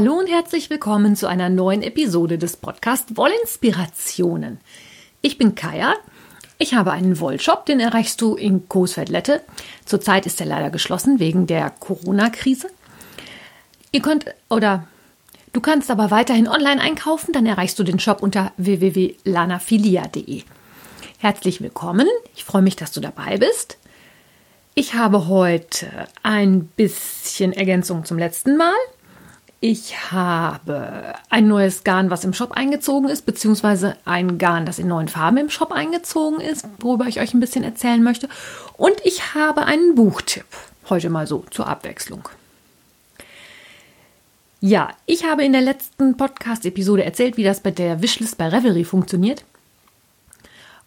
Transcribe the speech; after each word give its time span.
Hallo 0.00 0.16
und 0.16 0.28
herzlich 0.28 0.70
willkommen 0.70 1.16
zu 1.16 1.26
einer 1.26 1.48
neuen 1.48 1.82
Episode 1.82 2.38
des 2.38 2.56
Podcasts 2.56 3.16
Wollinspirationen. 3.16 4.60
Ich 5.22 5.38
bin 5.38 5.56
Kaya. 5.56 5.92
Ich 6.56 6.74
habe 6.74 6.92
einen 6.92 7.18
Wollshop, 7.18 7.66
den 7.66 7.80
erreichst 7.80 8.20
du 8.20 8.36
in 8.36 8.68
Coesfeld-Lette. 8.68 9.40
Zurzeit 9.84 10.24
ist 10.24 10.40
er 10.40 10.46
leider 10.46 10.70
geschlossen 10.70 11.18
wegen 11.18 11.48
der 11.48 11.70
Corona-Krise. 11.70 12.68
Ihr 13.90 14.00
könnt 14.00 14.26
oder 14.48 14.86
du 15.52 15.60
kannst 15.60 15.90
aber 15.90 16.12
weiterhin 16.12 16.46
online 16.46 16.80
einkaufen, 16.80 17.32
dann 17.32 17.44
erreichst 17.44 17.76
du 17.80 17.82
den 17.82 17.98
Shop 17.98 18.22
unter 18.22 18.52
www.lanafilia.de. 18.56 20.44
Herzlich 21.18 21.60
willkommen. 21.60 22.06
Ich 22.36 22.44
freue 22.44 22.62
mich, 22.62 22.76
dass 22.76 22.92
du 22.92 23.00
dabei 23.00 23.38
bist. 23.38 23.78
Ich 24.76 24.94
habe 24.94 25.26
heute 25.26 26.06
ein 26.22 26.66
bisschen 26.66 27.52
Ergänzung 27.52 28.04
zum 28.04 28.16
letzten 28.16 28.56
Mal. 28.56 28.76
Ich 29.60 30.12
habe 30.12 31.14
ein 31.30 31.48
neues 31.48 31.82
Garn, 31.82 32.10
was 32.10 32.22
im 32.22 32.32
Shop 32.32 32.52
eingezogen 32.52 33.08
ist, 33.08 33.26
beziehungsweise 33.26 33.96
ein 34.04 34.38
Garn, 34.38 34.66
das 34.66 34.78
in 34.78 34.86
neuen 34.86 35.08
Farben 35.08 35.36
im 35.38 35.50
Shop 35.50 35.72
eingezogen 35.72 36.40
ist, 36.40 36.64
worüber 36.78 37.06
ich 37.06 37.18
euch 37.18 37.34
ein 37.34 37.40
bisschen 37.40 37.64
erzählen 37.64 38.02
möchte. 38.02 38.28
Und 38.76 38.94
ich 39.02 39.34
habe 39.34 39.64
einen 39.64 39.96
Buchtipp. 39.96 40.46
Heute 40.88 41.10
mal 41.10 41.26
so 41.26 41.44
zur 41.50 41.66
Abwechslung. 41.66 42.28
Ja, 44.60 44.90
ich 45.06 45.24
habe 45.24 45.44
in 45.44 45.52
der 45.52 45.62
letzten 45.62 46.16
Podcast-Episode 46.16 47.04
erzählt, 47.04 47.36
wie 47.36 47.44
das 47.44 47.60
bei 47.60 47.72
der 47.72 48.00
Wishlist 48.00 48.38
bei 48.38 48.48
Revelry 48.48 48.84
funktioniert. 48.84 49.44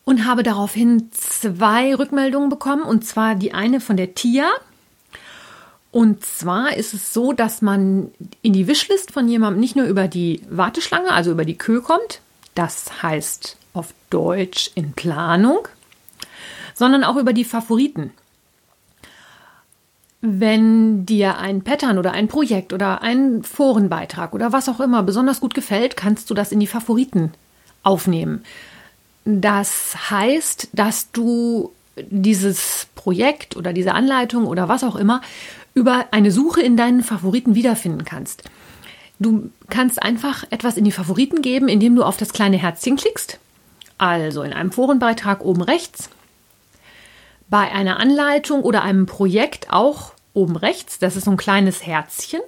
Und 0.06 0.26
habe 0.26 0.44
daraufhin 0.44 1.10
zwei 1.12 1.94
Rückmeldungen 1.94 2.50
bekommen. 2.50 2.84
Und 2.84 3.06
zwar 3.06 3.36
die 3.36 3.54
eine 3.54 3.82
von 3.82 3.98
der 3.98 4.16
Tia, 4.16 4.50
und 5.92 6.26
zwar 6.26 6.78
ist 6.78 6.94
es 6.94 7.14
so, 7.14 7.34
dass 7.34 7.62
man 7.62 8.12
in 8.42 8.54
die 8.54 8.68
Wishlist 8.68 9.12
von 9.12 9.28
jemandem 9.28 9.60
nicht 9.60 9.76
nur 9.76 9.86
über 9.86 10.08
die 10.08 10.42
Warteschlange, 10.50 11.12
also 11.12 11.32
über 11.32 11.44
die 11.44 11.58
Kö 11.58 11.82
kommt, 11.82 12.22
das 12.56 13.04
heißt 13.04 13.58
auf 13.74 13.94
Deutsch 14.10 14.72
in 14.76 14.94
Planung, 14.94 15.68
sondern 16.74 17.04
auch 17.04 17.18
über 17.18 17.34
die 17.34 17.44
Favoriten. 17.44 18.12
Wenn 20.22 21.06
dir 21.06 21.40
ein 21.40 21.64
Pattern 21.64 21.98
oder 21.98 22.12
ein 22.12 22.28
Projekt 22.28 22.74
oder 22.74 23.02
ein 23.02 23.44
Forenbeitrag 23.44 24.34
oder 24.34 24.54
was 24.54 24.70
auch 24.70 24.80
immer 24.80 25.04
besonders 25.04 25.42
gut 25.42 25.54
gefällt, 25.54 25.98
kannst 25.98 26.30
du 26.30 26.34
das 26.34 26.52
in 26.52 26.60
die 26.60 26.68
Favoriten 26.68 27.34
aufnehmen. 27.84 28.46
Das 29.26 30.10
heißt, 30.10 30.70
dass 30.74 31.12
du 31.12 31.72
dieses 31.98 32.88
Projekt 32.96 33.58
oder 33.58 33.74
diese 33.74 33.94
Anleitung 33.94 34.46
oder 34.46 34.70
was 34.70 34.84
auch 34.84 34.96
immer 34.96 35.22
über 35.74 36.08
eine 36.12 36.32
Suche 36.32 36.62
in 36.62 36.78
deinen 36.78 37.04
Favoriten 37.04 37.56
wiederfinden 37.56 38.06
kannst. 38.06 38.44
Du 39.20 39.52
kannst 39.70 40.02
einfach 40.02 40.46
etwas 40.50 40.78
in 40.78 40.84
die 40.84 40.92
Favoriten 40.92 41.42
geben, 41.42 41.68
indem 41.68 41.96
du 41.96 42.04
auf 42.04 42.18
das 42.18 42.34
kleine 42.34 42.58
Herzchen 42.58 42.98
klickst. 42.98 43.40
Also 43.98 44.42
in 44.42 44.52
einem 44.52 44.72
Forenbeitrag 44.72 45.46
oben 45.46 45.62
rechts. 45.62 46.10
Bei 47.50 47.72
einer 47.72 48.00
Anleitung 48.00 48.64
oder 48.64 48.82
einem 48.82 49.06
Projekt 49.06 49.72
auch 49.72 50.14
oben 50.34 50.56
rechts. 50.56 50.98
Das 50.98 51.16
ist 51.16 51.26
so 51.26 51.32
ein 51.32 51.38
kleines 51.38 51.86
Herzchen. 51.86 52.42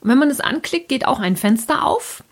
Und 0.00 0.10
wenn 0.10 0.18
man 0.18 0.30
es 0.30 0.40
anklickt, 0.40 0.88
geht 0.88 1.06
auch 1.06 1.20
ein 1.20 1.36
Fenster 1.36 1.86
auf. 1.86 2.24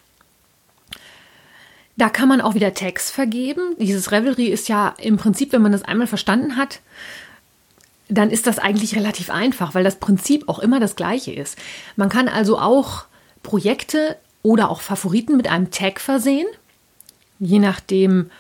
Da 1.97 2.09
kann 2.09 2.29
man 2.29 2.41
auch 2.41 2.55
wieder 2.55 2.75
Tags 2.75 3.11
vergeben. 3.11 3.77
Dieses 3.79 4.11
Revelry 4.11 4.47
ist 4.47 4.69
ja 4.69 4.95
im 4.99 5.17
Prinzip, 5.17 5.53
wenn 5.53 5.63
man 5.63 5.73
das 5.73 5.83
einmal 5.83 6.07
verstanden 6.07 6.57
hat, 6.57 6.81
dann 8.11 8.31
ist 8.31 8.47
das 8.47 8.59
eigentlich 8.59 8.97
relativ 8.97 9.31
einfach, 9.31 9.75
weil 9.75 9.85
das 9.85 9.97
Prinzip 9.97 10.49
auch 10.49 10.59
immer 10.59 10.81
das 10.81 10.97
gleiche 10.97 11.33
ist. 11.33 11.57
Man 11.97 12.09
kann 12.09 12.29
also 12.29 12.59
auch 12.59 13.05
Projekte 13.43 14.17
oder 14.43 14.71
auch 14.71 14.81
Favoriten 14.81 15.37
mit 15.37 15.49
einem 15.49 15.71
Tag 15.71 16.01
versehen, 16.01 16.47
je 17.39 17.59
nachdem, 17.59 18.31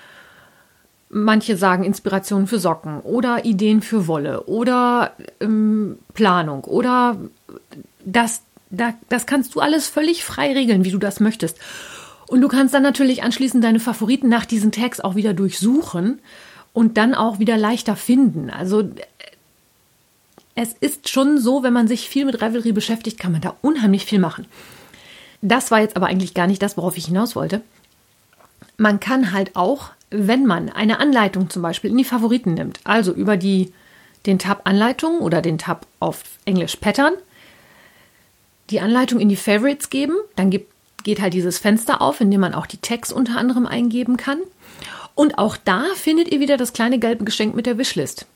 manche 1.08 1.56
sagen 1.56 1.84
Inspiration 1.84 2.46
für 2.46 2.58
Socken 2.58 3.00
oder 3.00 3.44
Ideen 3.44 3.82
für 3.82 4.06
Wolle 4.06 4.44
oder 4.44 5.12
ähm, 5.40 5.98
Planung 6.14 6.64
oder 6.64 7.16
das, 8.04 8.42
da, 8.70 8.94
das 9.08 9.26
kannst 9.26 9.54
du 9.54 9.60
alles 9.60 9.88
völlig 9.88 10.24
frei 10.24 10.52
regeln, 10.52 10.84
wie 10.84 10.92
du 10.92 10.98
das 10.98 11.20
möchtest. 11.20 11.58
Und 12.28 12.42
du 12.42 12.48
kannst 12.48 12.74
dann 12.74 12.84
natürlich 12.84 13.24
anschließend 13.24 13.62
deine 13.64 13.80
Favoriten 13.80 14.28
nach 14.28 14.46
diesen 14.46 14.70
Tags 14.70 15.00
auch 15.00 15.16
wieder 15.16 15.34
durchsuchen 15.34 16.20
und 16.72 16.96
dann 16.96 17.14
auch 17.14 17.40
wieder 17.40 17.56
leichter 17.58 17.96
finden. 17.96 18.50
Also 18.50 18.88
es 20.60 20.74
ist 20.78 21.08
schon 21.08 21.38
so, 21.38 21.62
wenn 21.62 21.72
man 21.72 21.88
sich 21.88 22.10
viel 22.10 22.26
mit 22.26 22.42
Revelry 22.42 22.72
beschäftigt, 22.72 23.18
kann 23.18 23.32
man 23.32 23.40
da 23.40 23.56
unheimlich 23.62 24.04
viel 24.04 24.18
machen. 24.18 24.44
Das 25.40 25.70
war 25.70 25.80
jetzt 25.80 25.96
aber 25.96 26.08
eigentlich 26.08 26.34
gar 26.34 26.46
nicht 26.46 26.60
das, 26.60 26.76
worauf 26.76 26.98
ich 26.98 27.06
hinaus 27.06 27.34
wollte. 27.34 27.62
Man 28.76 29.00
kann 29.00 29.32
halt 29.32 29.56
auch, 29.56 29.92
wenn 30.10 30.44
man 30.44 30.68
eine 30.68 31.00
Anleitung 31.00 31.48
zum 31.48 31.62
Beispiel 31.62 31.90
in 31.90 31.96
die 31.96 32.04
Favoriten 32.04 32.52
nimmt, 32.52 32.78
also 32.84 33.10
über 33.14 33.38
die, 33.38 33.72
den 34.26 34.38
Tab 34.38 34.60
Anleitung 34.64 35.20
oder 35.20 35.40
den 35.40 35.56
Tab 35.56 35.86
auf 35.98 36.24
Englisch 36.44 36.76
Pattern, 36.76 37.14
die 38.68 38.80
Anleitung 38.80 39.18
in 39.18 39.30
die 39.30 39.36
Favorites 39.36 39.88
geben, 39.88 40.16
dann 40.36 40.50
gibt, 40.50 40.70
geht 41.04 41.22
halt 41.22 41.32
dieses 41.32 41.56
Fenster 41.56 42.02
auf, 42.02 42.20
in 42.20 42.30
dem 42.30 42.40
man 42.42 42.52
auch 42.52 42.66
die 42.66 42.82
Tags 42.82 43.12
unter 43.12 43.38
anderem 43.38 43.64
eingeben 43.64 44.18
kann. 44.18 44.40
Und 45.14 45.38
auch 45.38 45.56
da 45.56 45.84
findet 45.94 46.30
ihr 46.30 46.40
wieder 46.40 46.58
das 46.58 46.74
kleine 46.74 46.98
gelbe 46.98 47.24
Geschenk 47.24 47.54
mit 47.54 47.64
der 47.64 47.78
Wishlist 47.78 48.26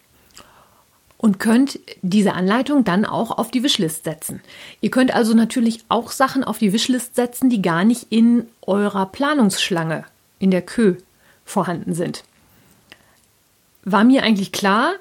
und 1.16 1.38
könnt 1.38 1.78
diese 2.02 2.34
Anleitung 2.34 2.84
dann 2.84 3.04
auch 3.04 3.30
auf 3.30 3.50
die 3.50 3.62
Wishlist 3.62 4.04
setzen. 4.04 4.40
Ihr 4.80 4.90
könnt 4.90 5.14
also 5.14 5.34
natürlich 5.34 5.84
auch 5.88 6.10
Sachen 6.10 6.44
auf 6.44 6.58
die 6.58 6.72
Wishlist 6.72 7.14
setzen, 7.14 7.50
die 7.50 7.62
gar 7.62 7.84
nicht 7.84 8.06
in 8.10 8.46
eurer 8.62 9.06
Planungsschlange 9.06 10.04
in 10.38 10.50
der 10.50 10.62
Kö 10.62 10.96
vorhanden 11.44 11.94
sind. 11.94 12.24
War 13.84 14.04
mir 14.04 14.22
eigentlich 14.22 14.52
klar, 14.52 14.94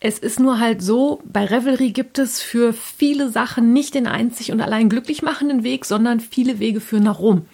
es 0.00 0.18
ist 0.18 0.38
nur 0.38 0.60
halt 0.60 0.82
so, 0.82 1.22
bei 1.24 1.46
Revelry 1.46 1.90
gibt 1.90 2.18
es 2.18 2.42
für 2.42 2.74
viele 2.74 3.30
Sachen 3.30 3.72
nicht 3.72 3.94
den 3.94 4.06
einzig 4.06 4.52
und 4.52 4.60
allein 4.60 4.90
glücklich 4.90 5.22
machenden 5.22 5.64
Weg, 5.64 5.86
sondern 5.86 6.20
viele 6.20 6.58
Wege 6.58 6.80
führen 6.80 7.04
nach 7.04 7.20
Rom. 7.20 7.46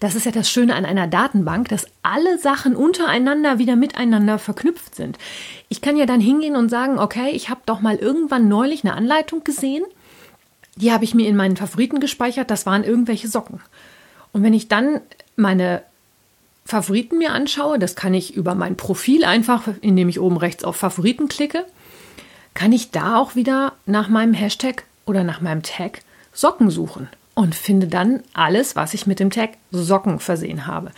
Das 0.00 0.14
ist 0.14 0.26
ja 0.26 0.32
das 0.32 0.50
Schöne 0.50 0.74
an 0.74 0.84
einer 0.84 1.06
Datenbank, 1.06 1.68
dass 1.68 1.86
alle 2.02 2.38
Sachen 2.38 2.76
untereinander 2.76 3.58
wieder 3.58 3.76
miteinander 3.76 4.38
verknüpft 4.38 4.94
sind. 4.94 5.18
Ich 5.68 5.80
kann 5.80 5.96
ja 5.96 6.04
dann 6.04 6.20
hingehen 6.20 6.56
und 6.56 6.68
sagen, 6.68 6.98
okay, 6.98 7.30
ich 7.30 7.48
habe 7.48 7.62
doch 7.64 7.80
mal 7.80 7.96
irgendwann 7.96 8.48
neulich 8.48 8.84
eine 8.84 8.94
Anleitung 8.94 9.42
gesehen. 9.42 9.84
Die 10.76 10.92
habe 10.92 11.04
ich 11.04 11.14
mir 11.14 11.26
in 11.26 11.36
meinen 11.36 11.56
Favoriten 11.56 12.00
gespeichert. 12.00 12.50
Das 12.50 12.66
waren 12.66 12.84
irgendwelche 12.84 13.28
Socken. 13.28 13.60
Und 14.32 14.42
wenn 14.42 14.52
ich 14.52 14.68
dann 14.68 15.00
meine 15.36 15.82
Favoriten 16.66 17.16
mir 17.16 17.32
anschaue, 17.32 17.78
das 17.78 17.96
kann 17.96 18.12
ich 18.12 18.36
über 18.36 18.54
mein 18.54 18.76
Profil 18.76 19.24
einfach, 19.24 19.68
indem 19.80 20.10
ich 20.10 20.20
oben 20.20 20.36
rechts 20.36 20.64
auf 20.64 20.76
Favoriten 20.76 21.28
klicke, 21.28 21.64
kann 22.52 22.72
ich 22.72 22.90
da 22.90 23.16
auch 23.16 23.34
wieder 23.34 23.72
nach 23.86 24.08
meinem 24.08 24.34
Hashtag 24.34 24.84
oder 25.06 25.24
nach 25.24 25.40
meinem 25.40 25.62
Tag 25.62 26.00
Socken 26.32 26.68
suchen 26.68 27.08
und 27.36 27.54
finde 27.54 27.86
dann 27.86 28.22
alles, 28.32 28.76
was 28.76 28.94
ich 28.94 29.06
mit 29.06 29.20
dem 29.20 29.30
Tag 29.30 29.50
Socken 29.70 30.18
versehen 30.18 30.66
habe. 30.66 30.90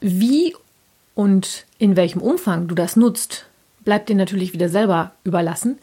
Wie 0.00 0.54
und 1.14 1.66
in 1.78 1.96
welchem 1.96 2.22
Umfang 2.22 2.68
du 2.68 2.74
das 2.76 2.94
nutzt, 2.94 3.46
bleibt 3.84 4.08
dir 4.08 4.14
natürlich 4.14 4.52
wieder 4.52 4.68
selber 4.68 5.10
überlassen. 5.24 5.78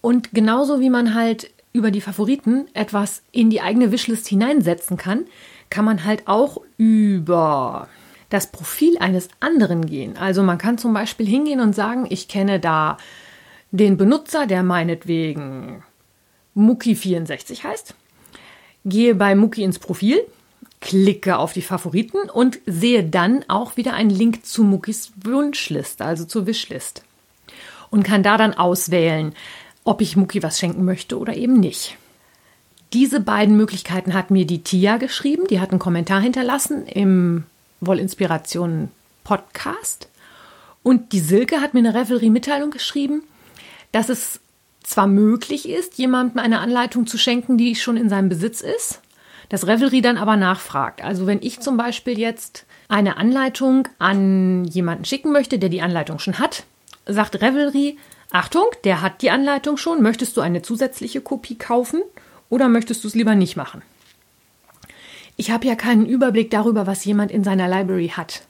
Und 0.00 0.32
genauso 0.32 0.80
wie 0.80 0.88
man 0.88 1.14
halt 1.14 1.50
über 1.74 1.90
die 1.90 2.00
Favoriten 2.00 2.66
etwas 2.72 3.22
in 3.30 3.50
die 3.50 3.60
eigene 3.60 3.92
Wishlist 3.92 4.26
hineinsetzen 4.26 4.96
kann, 4.96 5.26
kann 5.68 5.84
man 5.84 6.04
halt 6.04 6.26
auch 6.26 6.62
über 6.78 7.88
das 8.30 8.50
Profil 8.50 8.96
eines 8.98 9.28
anderen 9.38 9.84
gehen. 9.84 10.16
Also 10.16 10.42
man 10.42 10.56
kann 10.56 10.78
zum 10.78 10.94
Beispiel 10.94 11.26
hingehen 11.26 11.60
und 11.60 11.74
sagen, 11.74 12.06
ich 12.08 12.26
kenne 12.26 12.58
da 12.58 12.96
den 13.70 13.98
Benutzer, 13.98 14.46
der 14.46 14.62
meinetwegen 14.62 15.82
Muki64 16.56 17.64
heißt 17.64 17.94
gehe 18.84 19.14
bei 19.14 19.34
Muki 19.34 19.62
ins 19.62 19.78
Profil, 19.78 20.20
klicke 20.80 21.38
auf 21.38 21.52
die 21.52 21.62
Favoriten 21.62 22.30
und 22.30 22.58
sehe 22.66 23.04
dann 23.04 23.44
auch 23.48 23.76
wieder 23.76 23.94
einen 23.94 24.10
Link 24.10 24.46
zu 24.46 24.64
Mukis 24.64 25.12
Wunschliste, 25.22 26.04
also 26.04 26.24
zur 26.24 26.46
Wishlist. 26.46 27.02
Und 27.90 28.02
kann 28.02 28.22
da 28.22 28.36
dann 28.36 28.54
auswählen, 28.54 29.34
ob 29.84 30.00
ich 30.00 30.16
Muki 30.16 30.42
was 30.42 30.58
schenken 30.58 30.84
möchte 30.84 31.18
oder 31.18 31.36
eben 31.36 31.54
nicht. 31.54 31.96
Diese 32.92 33.20
beiden 33.20 33.56
Möglichkeiten 33.56 34.14
hat 34.14 34.30
mir 34.30 34.46
die 34.46 34.62
Tia 34.62 34.96
geschrieben. 34.96 35.46
Die 35.48 35.60
hat 35.60 35.70
einen 35.70 35.78
Kommentar 35.78 36.20
hinterlassen 36.20 36.86
im 36.86 37.44
Wollinspirationen 37.80 38.90
Podcast. 39.22 40.08
Und 40.82 41.12
die 41.12 41.20
Silke 41.20 41.60
hat 41.60 41.74
mir 41.74 41.80
eine 41.80 41.94
Revelry-Mitteilung 41.94 42.70
geschrieben, 42.70 43.22
dass 43.92 44.08
es 44.08 44.40
zwar 44.90 45.06
möglich 45.06 45.68
ist, 45.68 45.98
jemandem 45.98 46.40
eine 46.40 46.60
Anleitung 46.60 47.06
zu 47.06 47.18
schenken, 47.18 47.56
die 47.56 47.74
schon 47.76 47.96
in 47.96 48.08
seinem 48.08 48.28
Besitz 48.28 48.60
ist, 48.60 49.00
das 49.48 49.66
Revelry 49.66 50.00
dann 50.00 50.18
aber 50.18 50.36
nachfragt. 50.36 51.02
Also 51.02 51.26
wenn 51.26 51.42
ich 51.42 51.60
zum 51.60 51.76
Beispiel 51.76 52.18
jetzt 52.18 52.66
eine 52.88 53.16
Anleitung 53.16 53.88
an 53.98 54.64
jemanden 54.64 55.04
schicken 55.04 55.32
möchte, 55.32 55.58
der 55.58 55.68
die 55.68 55.82
Anleitung 55.82 56.18
schon 56.18 56.38
hat, 56.38 56.64
sagt 57.06 57.36
Revelry, 57.40 57.96
Achtung, 58.30 58.66
der 58.84 59.02
hat 59.02 59.22
die 59.22 59.30
Anleitung 59.30 59.76
schon, 59.76 60.02
möchtest 60.02 60.36
du 60.36 60.40
eine 60.40 60.62
zusätzliche 60.62 61.20
Kopie 61.20 61.56
kaufen 61.56 62.02
oder 62.48 62.68
möchtest 62.68 63.02
du 63.02 63.08
es 63.08 63.14
lieber 63.14 63.34
nicht 63.34 63.56
machen? 63.56 63.82
ich 65.40 65.50
habe 65.50 65.66
ja 65.66 65.74
keinen 65.74 66.04
Überblick 66.04 66.50
darüber, 66.50 66.86
was 66.86 67.02
jemand 67.06 67.30
in 67.30 67.44
seiner 67.44 67.66
Library 67.66 68.08
hat. 68.08 68.42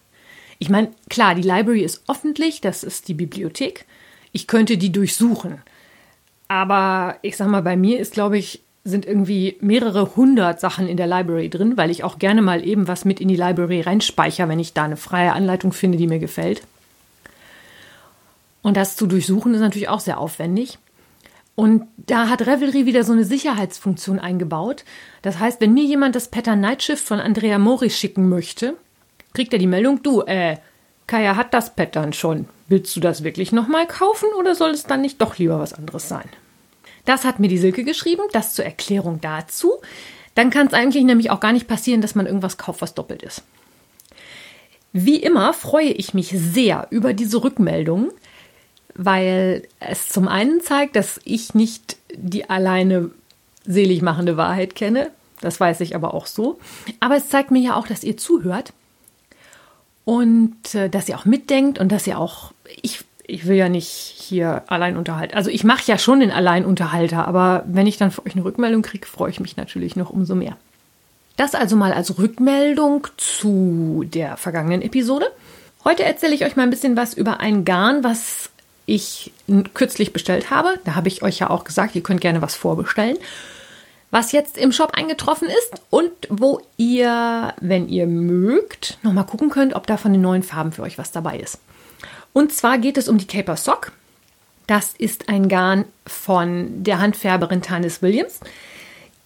Ich 0.59 0.71
meine, 0.71 0.91
klar, 1.09 1.37
die 1.37 1.43
Library 1.43 1.85
ist 1.85 2.03
öffentlich, 2.09 2.61
das 2.61 2.83
ist 2.83 3.07
die 3.07 3.15
Bibliothek. 3.15 3.87
Ich 4.33 4.49
könnte 4.49 4.77
die 4.77 4.91
durchsuchen. 4.91 5.63
Aber 6.51 7.15
ich 7.23 7.37
sag 7.37 7.47
mal, 7.47 7.63
bei 7.63 7.77
mir 7.77 8.01
ist, 8.01 8.13
glaube 8.13 8.37
ich, 8.37 8.61
sind 8.83 9.07
irgendwie 9.07 9.57
mehrere 9.61 10.17
hundert 10.17 10.59
Sachen 10.59 10.89
in 10.89 10.97
der 10.97 11.07
Library 11.07 11.49
drin, 11.49 11.77
weil 11.77 11.93
ich 11.93 12.03
auch 12.03 12.19
gerne 12.19 12.43
mal 12.43 12.67
eben 12.67 12.89
was 12.89 13.05
mit 13.05 13.21
in 13.21 13.29
die 13.29 13.37
Library 13.37 13.83
reinspeichere, 13.83 14.49
wenn 14.49 14.59
ich 14.59 14.73
da 14.75 14.83
eine 14.83 14.97
freie 14.97 15.33
Anleitung 15.33 15.73
finde, 15.73 15.97
die 15.97 16.09
mir 16.09 16.19
gefällt. 16.19 16.63
Und 18.63 18.77
das 18.77 18.97
zu 18.97 19.07
durchsuchen 19.07 19.55
ist 19.55 19.61
natürlich 19.61 19.89
auch 19.89 20.01
sehr 20.01 20.19
aufwendig. 20.19 20.79
Und 21.55 21.85
da 21.99 22.29
hat 22.29 22.41
Revelry 22.41 22.85
wieder 22.85 23.05
so 23.05 23.13
eine 23.13 23.25
Sicherheitsfunktion 23.25 24.19
eingebaut. 24.19 24.85
Das 25.23 25.39
heißt, 25.39 25.61
wenn 25.61 25.73
mir 25.73 25.85
jemand 25.85 26.17
das 26.17 26.33
Pattern 26.33 26.61
Night 26.61 26.83
Shift 26.83 27.07
von 27.07 27.21
Andrea 27.21 27.61
Mori 27.61 27.91
schicken 27.91 28.29
möchte, 28.29 28.75
kriegt 29.35 29.53
er 29.53 29.61
die 29.61 29.69
Meldung, 29.69 30.03
du, 30.03 30.23
äh, 30.23 30.57
Kaya 31.07 31.37
hat 31.37 31.55
das 31.55 31.77
Pattern 31.77 32.13
schon. 32.13 32.49
Willst 32.67 32.97
du 32.97 33.01
das 33.01 33.23
wirklich 33.23 33.53
nochmal 33.53 33.87
kaufen 33.87 34.29
oder 34.37 34.57
soll 34.57 34.71
es 34.71 34.83
dann 34.83 35.01
nicht 35.01 35.21
doch 35.21 35.39
lieber 35.39 35.61
was 35.61 35.75
anderes 35.75 36.09
sein? 36.09 36.29
Das 37.05 37.25
hat 37.25 37.41
mir 37.41 37.49
die 37.49 37.59
Silke 37.59 37.85
geschrieben, 37.85 38.23
das 38.33 38.55
zur 38.55 38.65
Erklärung 38.65 39.21
dazu. 39.21 39.75
Dann 40.35 40.51
kann 40.51 40.67
es 40.67 40.75
eigentlich 40.75 41.05
nämlich 41.05 41.31
auch 41.31 41.41
gar 41.41 41.53
nicht 41.53 41.69
passieren, 41.69 42.01
dass 42.01 42.15
man 42.15 42.27
irgendwas 42.27 42.59
kauft, 42.59 42.83
was 42.83 42.95
doppelt 42.95 43.23
ist. 43.23 43.43
Wie 44.93 45.17
immer 45.17 45.53
freue 45.53 45.91
ich 45.91 46.15
mich 46.15 46.29
sehr 46.29 46.87
über 46.91 47.13
diese 47.13 47.43
Rückmeldungen, 47.43 48.11
weil 48.95 49.69
es 49.79 50.09
zum 50.09 50.29
einen 50.29 50.61
zeigt, 50.61 50.97
dass 50.97 51.21
ich 51.25 51.55
nicht 51.55 51.97
die 52.15 52.51
alleine 52.51 53.11
selig 53.65 54.03
machende 54.03 54.37
Wahrheit 54.37 54.75
kenne. 54.75 55.11
Das 55.41 55.61
weiß 55.61 55.81
ich 55.81 55.95
aber 55.95 56.13
auch 56.15 56.27
so. 56.27 56.59
Aber 56.99 57.17
es 57.17 57.29
zeigt 57.29 57.51
mir 57.51 57.61
ja 57.61 57.77
auch, 57.77 57.87
dass 57.87 58.05
ihr 58.05 58.17
zuhört 58.17 58.73
und 60.05 60.75
äh, 60.75 60.91
dass 60.91 61.09
ihr 61.09 61.17
auch 61.17 61.25
mitdenkt 61.25 61.79
und 61.79 61.93
dass 61.93 62.07
ihr 62.07 62.19
auch, 62.19 62.53
ich, 62.83 63.05
ich 63.31 63.47
will 63.47 63.57
ja 63.57 63.69
nicht 63.69 63.89
hier 63.89 64.63
Alleinunterhalt. 64.67 65.35
Also 65.35 65.51
ich 65.51 65.65
mache 65.65 65.85
ja 65.87 65.99
schon 65.99 66.21
den 66.21 66.31
Alleinunterhalter, 66.31 67.27
aber 67.27 67.65
wenn 67.67 67.87
ich 67.87 67.97
dann 67.97 68.11
für 68.11 68.27
euch 68.27 68.35
eine 68.35 68.45
Rückmeldung 68.45 68.83
kriege, 68.83 69.07
freue 69.07 69.31
ich 69.31 69.41
mich 69.41 69.57
natürlich 69.57 69.97
noch 69.97 70.11
umso 70.11 70.35
mehr. 70.35 70.57
Das 71.37 71.55
also 71.55 71.77
mal 71.77 71.93
als 71.93 72.19
Rückmeldung 72.19 73.07
zu 73.17 74.05
der 74.07 74.37
vergangenen 74.37 74.83
Episode. 74.83 75.27
Heute 75.85 76.05
erzähle 76.05 76.35
ich 76.35 76.45
euch 76.45 76.57
mal 76.57 76.65
ein 76.65 76.71
bisschen 76.71 76.97
was 76.97 77.15
über 77.15 77.41
ein 77.41 77.65
Garn, 77.65 78.05
was 78.05 78.51
ich 78.85 79.33
kürzlich 79.73 80.13
bestellt 80.13 80.51
habe. 80.51 80.79
Da 80.85 80.95
habe 80.97 81.09
ich 81.09 81.23
euch 81.23 81.39
ja 81.39 81.49
auch 81.49 81.65
gesagt, 81.65 81.95
ihr 81.95 82.03
könnt 82.03 82.21
gerne 82.21 82.43
was 82.43 82.57
vorbestellen. 82.57 83.17
Was 84.11 84.33
jetzt 84.33 84.59
im 84.59 84.73
Shop 84.73 84.93
eingetroffen 84.95 85.49
ist 85.49 85.81
und 85.89 86.11
wo 86.29 86.61
ihr, 86.77 87.55
wenn 87.61 87.89
ihr 87.89 88.09
mögt, 88.09 88.99
nochmal 89.03 89.25
gucken 89.25 89.51
könnt, 89.51 89.75
ob 89.75 89.87
da 89.87 89.97
von 89.97 90.13
den 90.13 90.21
neuen 90.21 90.43
Farben 90.43 90.73
für 90.73 90.83
euch 90.83 90.99
was 90.99 91.13
dabei 91.13 91.39
ist. 91.39 91.61
Und 92.33 92.53
zwar 92.53 92.79
geht 92.79 92.97
es 92.97 93.09
um 93.09 93.19
die 93.19 93.27
Caper 93.27 93.57
Sock. 93.57 93.93
Das 94.67 94.95
ist 94.97 95.29
ein 95.29 95.49
Garn 95.49 95.85
von 96.07 96.85
der 96.85 97.01
Handfärberin 97.01 97.63
Tanis 97.63 98.03
Williams. 98.03 98.41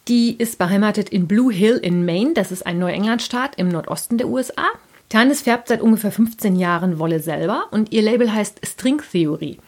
Die 0.09 0.37
ist 0.37 0.59
beheimatet 0.59 1.09
in 1.09 1.27
Blue 1.27 1.53
Hill 1.53 1.77
in 1.77 2.05
Maine. 2.05 2.35
Das 2.35 2.53
ist 2.53 2.67
ein 2.67 2.79
Neuenglandstaat 2.79 3.57
im 3.57 3.69
Nordosten 3.69 4.19
der 4.19 4.29
USA. 4.29 4.67
Tanis 5.09 5.43
färbt 5.43 5.69
seit 5.69 5.81
ungefähr 5.81 6.13
15 6.13 6.57
Jahren 6.57 6.99
Wolle 6.99 7.21
selber 7.21 7.67
und 7.71 7.93
ihr 7.93 8.03
Label 8.03 8.33
heißt 8.33 8.67
String 8.67 9.03
Theory. 9.13 9.59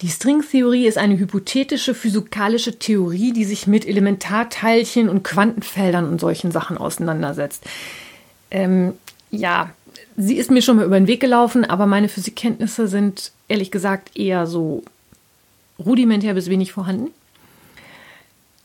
Die 0.00 0.08
Stringtheorie 0.08 0.86
ist 0.86 0.98
eine 0.98 1.18
hypothetische 1.18 1.94
physikalische 1.94 2.78
Theorie, 2.78 3.32
die 3.32 3.44
sich 3.44 3.66
mit 3.66 3.86
Elementarteilchen 3.86 5.08
und 5.08 5.22
Quantenfeldern 5.22 6.06
und 6.06 6.20
solchen 6.20 6.50
Sachen 6.50 6.76
auseinandersetzt. 6.76 7.64
Ähm, 8.50 8.94
ja, 9.30 9.70
sie 10.16 10.36
ist 10.36 10.50
mir 10.50 10.62
schon 10.62 10.76
mal 10.76 10.86
über 10.86 10.98
den 10.98 11.06
Weg 11.06 11.20
gelaufen, 11.20 11.64
aber 11.64 11.86
meine 11.86 12.08
Physikkenntnisse 12.08 12.88
sind 12.88 13.32
ehrlich 13.48 13.70
gesagt 13.70 14.16
eher 14.16 14.46
so 14.46 14.82
rudimentär 15.78 16.34
bis 16.34 16.48
wenig 16.48 16.72
vorhanden. 16.72 17.10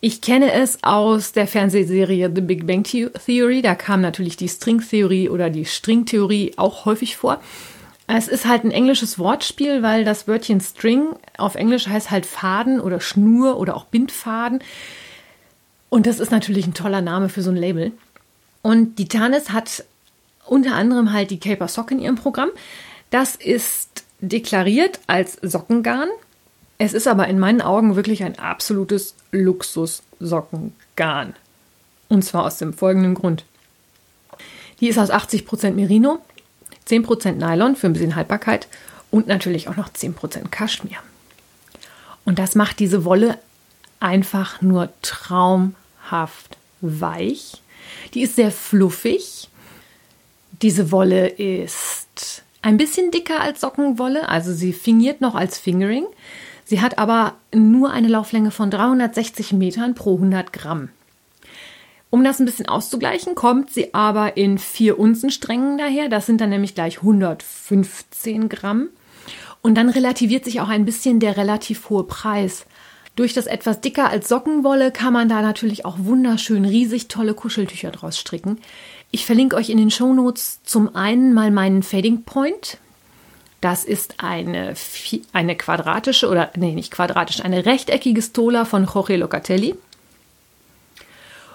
Ich 0.01 0.21
kenne 0.21 0.53
es 0.53 0.81
aus 0.81 1.33
der 1.33 1.45
Fernsehserie 1.45 2.31
The 2.33 2.41
Big 2.41 2.65
Bang 2.65 2.83
Theory. 2.83 3.61
Da 3.61 3.75
kam 3.75 3.99
natürlich 3.99 4.37
die 4.37 4.47
Stringtheorie 4.47 5.27
oder 5.27 5.49
die 5.49 5.65
Stringtheorie 5.65 6.53
auch 6.55 6.85
häufig 6.85 7.17
vor. 7.17 7.41
Es 8.07 8.27
ist 8.27 8.47
halt 8.47 8.63
ein 8.63 8.71
englisches 8.71 9.19
Wortspiel, 9.19 9.83
weil 9.83 10.05
das 10.05 10.27
Wörtchen 10.27 10.61
String 10.61 11.07
auf 11.37 11.55
Englisch 11.55 11.87
heißt 11.87 12.11
halt 12.11 12.25
Faden 12.25 12.79
oder 12.79 13.01
Schnur 13.01 13.57
oder 13.57 13.75
auch 13.75 13.85
Bindfaden. 13.85 14.63
Und 15.89 16.07
das 16.07 16.19
ist 16.19 16.31
natürlich 16.31 16.65
ein 16.65 16.73
toller 16.73 17.01
Name 17.01 17.27
für 17.27 17.41
so 17.41 17.51
ein 17.51 17.57
Label. 17.57 17.91
Und 18.61 18.99
die 18.99 19.07
Tanis 19.07 19.51
hat 19.51 19.83
unter 20.49 20.75
anderem 20.75 21.13
halt 21.13 21.31
die 21.31 21.39
Caper 21.39 21.67
Sock 21.67 21.91
in 21.91 21.99
ihrem 21.99 22.15
Programm. 22.15 22.49
Das 23.09 23.35
ist 23.35 24.03
deklariert 24.19 24.99
als 25.07 25.37
Sockengarn. 25.41 26.09
Es 26.77 26.93
ist 26.93 27.07
aber 27.07 27.27
in 27.27 27.39
meinen 27.39 27.61
Augen 27.61 27.95
wirklich 27.95 28.23
ein 28.23 28.39
absolutes 28.39 29.15
Luxus-Sockengarn. 29.31 31.35
Und 32.07 32.23
zwar 32.23 32.45
aus 32.45 32.57
dem 32.57 32.73
folgenden 32.73 33.15
Grund. 33.15 33.43
Die 34.79 34.87
ist 34.87 34.97
aus 34.97 35.11
80% 35.11 35.71
Merino, 35.71 36.19
10% 36.87 37.33
Nylon 37.33 37.75
für 37.75 37.87
ein 37.87 37.93
bisschen 37.93 38.15
Haltbarkeit 38.15 38.67
und 39.11 39.27
natürlich 39.27 39.67
auch 39.67 39.75
noch 39.75 39.89
10% 39.89 40.47
Kaschmir. 40.49 40.97
Und 42.25 42.39
das 42.39 42.55
macht 42.55 42.79
diese 42.79 43.05
Wolle 43.05 43.37
einfach 43.99 44.61
nur 44.61 44.89
traumhaft 45.01 46.57
weich. 46.81 47.61
Die 48.13 48.21
ist 48.21 48.35
sehr 48.35 48.51
fluffig. 48.51 49.49
Diese 50.61 50.91
Wolle 50.91 51.27
ist 51.27 52.43
ein 52.61 52.77
bisschen 52.77 53.11
dicker 53.11 53.39
als 53.39 53.61
Sockenwolle, 53.61 54.27
also 54.27 54.51
sie 54.53 54.73
fingiert 54.73 55.21
noch 55.21 55.35
als 55.35 55.57
Fingering. 55.57 56.05
Sie 56.65 56.81
hat 56.81 56.97
aber 56.97 57.35
nur 57.53 57.91
eine 57.91 58.09
Lauflänge 58.09 58.51
von 58.51 58.69
360 58.69 59.53
Metern 59.53 59.95
pro 59.95 60.15
100 60.15 60.51
Gramm. 60.51 60.89
Um 62.09 62.23
das 62.23 62.39
ein 62.39 62.45
bisschen 62.45 62.67
auszugleichen, 62.67 63.35
kommt 63.35 63.71
sie 63.71 63.93
aber 63.93 64.35
in 64.35 64.57
vier 64.57 64.99
Unzensträngen 64.99 65.77
daher. 65.77 66.09
Das 66.09 66.25
sind 66.25 66.41
dann 66.41 66.49
nämlich 66.49 66.75
gleich 66.75 66.97
115 66.97 68.49
Gramm. 68.49 68.89
Und 69.61 69.75
dann 69.75 69.89
relativiert 69.89 70.45
sich 70.45 70.59
auch 70.59 70.69
ein 70.69 70.85
bisschen 70.85 71.19
der 71.19 71.37
relativ 71.37 71.89
hohe 71.89 72.03
Preis. 72.03 72.65
Durch 73.15 73.33
das 73.33 73.47
etwas 73.47 73.81
dicker 73.81 74.09
als 74.09 74.29
Sockenwolle 74.29 74.91
kann 74.91 75.13
man 75.13 75.29
da 75.29 75.41
natürlich 75.41 75.85
auch 75.85 75.97
wunderschön 75.99 76.65
riesig 76.65 77.09
tolle 77.09 77.33
Kuscheltücher 77.33 77.91
draus 77.91 78.17
stricken. 78.17 78.59
Ich 79.11 79.25
verlinke 79.25 79.55
euch 79.55 79.69
in 79.69 79.77
den 79.77 79.91
Shownotes 79.91 80.59
zum 80.63 80.95
einen 80.95 81.33
mal 81.33 81.51
meinen 81.51 81.81
Fading 81.81 82.23
Point. 82.23 82.77
Das 83.61 83.83
ist 83.83 84.15
eine, 84.19 84.75
eine 85.33 85.55
quadratische 85.55 86.29
oder 86.29 86.51
nee, 86.55 86.73
nicht 86.73 86.91
quadratisch, 86.91 87.43
eine 87.43 87.65
rechteckige 87.65 88.21
Stola 88.21 88.65
von 88.65 88.85
Jorge 88.85 89.17
Locatelli. 89.17 89.75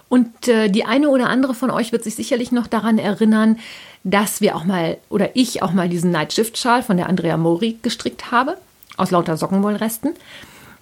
Und 0.09 0.49
äh, 0.49 0.69
die 0.69 0.85
eine 0.85 1.09
oder 1.09 1.29
andere 1.29 1.55
von 1.55 1.71
euch 1.71 1.93
wird 1.93 2.05
sich 2.05 2.15
sicherlich 2.15 2.53
noch 2.53 2.67
daran 2.67 2.99
erinnern, 2.99 3.59
dass 4.05 4.41
wir 4.41 4.55
auch 4.55 4.65
mal 4.65 4.99
oder 5.09 5.35
ich 5.35 5.63
auch 5.63 5.73
mal 5.73 5.89
diesen 5.89 6.11
Night 6.11 6.35
Shift 6.35 6.59
Schal 6.59 6.83
von 6.83 6.99
der 6.99 7.09
Andrea 7.09 7.37
Mori 7.37 7.79
gestrickt 7.81 8.31
habe, 8.31 8.59
aus 8.97 9.11
lauter 9.11 9.37
Sockenwollresten. 9.37 10.13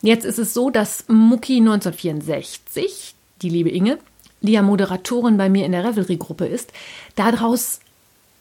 Jetzt 0.02 0.24
ist 0.24 0.38
es 0.38 0.52
so, 0.52 0.70
dass 0.70 1.04
Mucki 1.06 1.58
1964, 1.58 3.14
die 3.42 3.48
liebe 3.48 3.70
Inge, 3.70 3.98
die 4.42 4.52
ja 4.52 4.62
Moderatorin 4.62 5.36
bei 5.36 5.48
mir 5.48 5.64
in 5.64 5.72
der 5.72 5.84
Revelry-Gruppe 5.84 6.46
ist, 6.46 6.72
daraus 7.16 7.80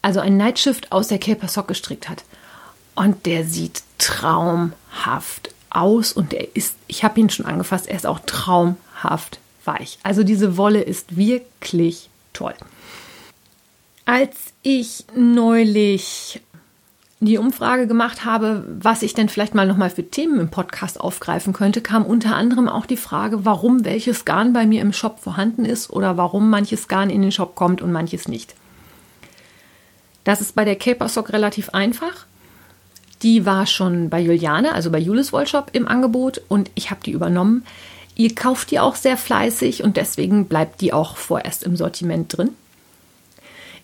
also 0.02 0.20
ein 0.20 0.36
Night 0.36 0.58
Shift 0.58 0.90
aus 0.92 1.08
der 1.08 1.18
Caper 1.18 1.48
Sock 1.48 1.68
gestrickt 1.68 2.08
hat. 2.08 2.24
Und 2.94 3.24
der 3.24 3.44
sieht 3.44 3.82
traumhaft 3.98 5.54
aus 5.70 6.12
und 6.12 6.34
er 6.34 6.54
ist, 6.54 6.74
ich 6.88 7.04
habe 7.04 7.18
ihn 7.20 7.30
schon 7.30 7.46
angefasst, 7.46 7.88
er 7.88 7.96
ist 7.96 8.06
auch 8.06 8.18
traumhaft 8.26 9.38
weich. 9.64 9.98
Also 10.02 10.24
diese 10.24 10.56
Wolle 10.56 10.82
ist 10.82 11.16
wirklich 11.16 12.10
toll. 12.32 12.54
Als 14.04 14.36
ich 14.62 15.04
neulich 15.14 16.42
die 17.26 17.38
Umfrage 17.38 17.86
gemacht 17.86 18.24
habe, 18.24 18.64
was 18.80 19.02
ich 19.02 19.14
denn 19.14 19.28
vielleicht 19.28 19.54
mal 19.54 19.66
nochmal 19.66 19.90
für 19.90 20.08
Themen 20.08 20.40
im 20.40 20.50
Podcast 20.50 21.00
aufgreifen 21.00 21.52
könnte, 21.52 21.80
kam 21.80 22.04
unter 22.04 22.34
anderem 22.34 22.68
auch 22.68 22.84
die 22.84 22.96
Frage, 22.96 23.44
warum 23.44 23.84
welches 23.84 24.24
Garn 24.24 24.52
bei 24.52 24.66
mir 24.66 24.82
im 24.82 24.92
Shop 24.92 25.20
vorhanden 25.20 25.64
ist 25.64 25.90
oder 25.90 26.16
warum 26.16 26.50
manches 26.50 26.88
Garn 26.88 27.10
in 27.10 27.22
den 27.22 27.30
Shop 27.30 27.54
kommt 27.54 27.80
und 27.80 27.92
manches 27.92 28.26
nicht. 28.26 28.54
Das 30.24 30.40
ist 30.40 30.54
bei 30.54 30.64
der 30.64 30.76
Caper 30.76 31.08
Sock 31.08 31.32
relativ 31.32 31.70
einfach. 31.70 32.26
Die 33.22 33.46
war 33.46 33.66
schon 33.66 34.10
bei 34.10 34.20
Juliane, 34.20 34.72
also 34.72 34.90
bei 34.90 34.98
Julis 34.98 35.32
Wollshop 35.32 35.70
im 35.72 35.86
Angebot 35.86 36.42
und 36.48 36.70
ich 36.74 36.90
habe 36.90 37.02
die 37.04 37.12
übernommen. 37.12 37.64
Ihr 38.16 38.34
kauft 38.34 38.72
die 38.72 38.80
auch 38.80 38.96
sehr 38.96 39.16
fleißig 39.16 39.84
und 39.84 39.96
deswegen 39.96 40.46
bleibt 40.46 40.80
die 40.80 40.92
auch 40.92 41.16
vorerst 41.16 41.62
im 41.62 41.76
Sortiment 41.76 42.36
drin. 42.36 42.50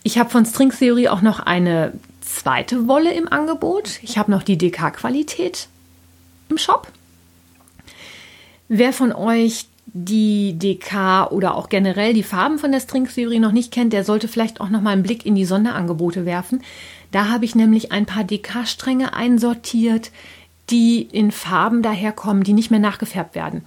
Ich 0.02 0.18
habe 0.18 0.30
von 0.30 0.44
String 0.44 0.70
Theory 0.70 1.08
auch 1.08 1.22
noch 1.22 1.38
eine 1.38 1.92
zweite 2.28 2.88
Wolle 2.88 3.12
im 3.12 3.30
Angebot. 3.30 4.00
Ich 4.02 4.18
habe 4.18 4.30
noch 4.30 4.42
die 4.42 4.58
DK-Qualität 4.58 5.68
im 6.48 6.58
Shop. 6.58 6.88
Wer 8.68 8.92
von 8.92 9.12
euch 9.12 9.66
die 9.86 10.58
DK 10.58 11.30
oder 11.30 11.54
auch 11.54 11.68
generell 11.68 12.12
die 12.12 12.22
Farben 12.22 12.58
von 12.58 12.72
der 12.72 12.80
Stringtheorie 12.80 13.38
noch 13.38 13.52
nicht 13.52 13.72
kennt, 13.72 13.92
der 13.92 14.04
sollte 14.04 14.28
vielleicht 14.28 14.60
auch 14.60 14.68
noch 14.68 14.82
mal 14.82 14.90
einen 14.90 15.02
Blick 15.02 15.24
in 15.24 15.34
die 15.34 15.46
Sonderangebote 15.46 16.26
werfen. 16.26 16.62
Da 17.10 17.28
habe 17.30 17.46
ich 17.46 17.54
nämlich 17.54 17.90
ein 17.90 18.04
paar 18.04 18.24
DK-Stränge 18.24 19.14
einsortiert, 19.14 20.10
die 20.68 21.00
in 21.00 21.32
Farben 21.32 21.82
daherkommen, 21.82 22.44
die 22.44 22.52
nicht 22.52 22.70
mehr 22.70 22.80
nachgefärbt 22.80 23.34
werden. 23.34 23.62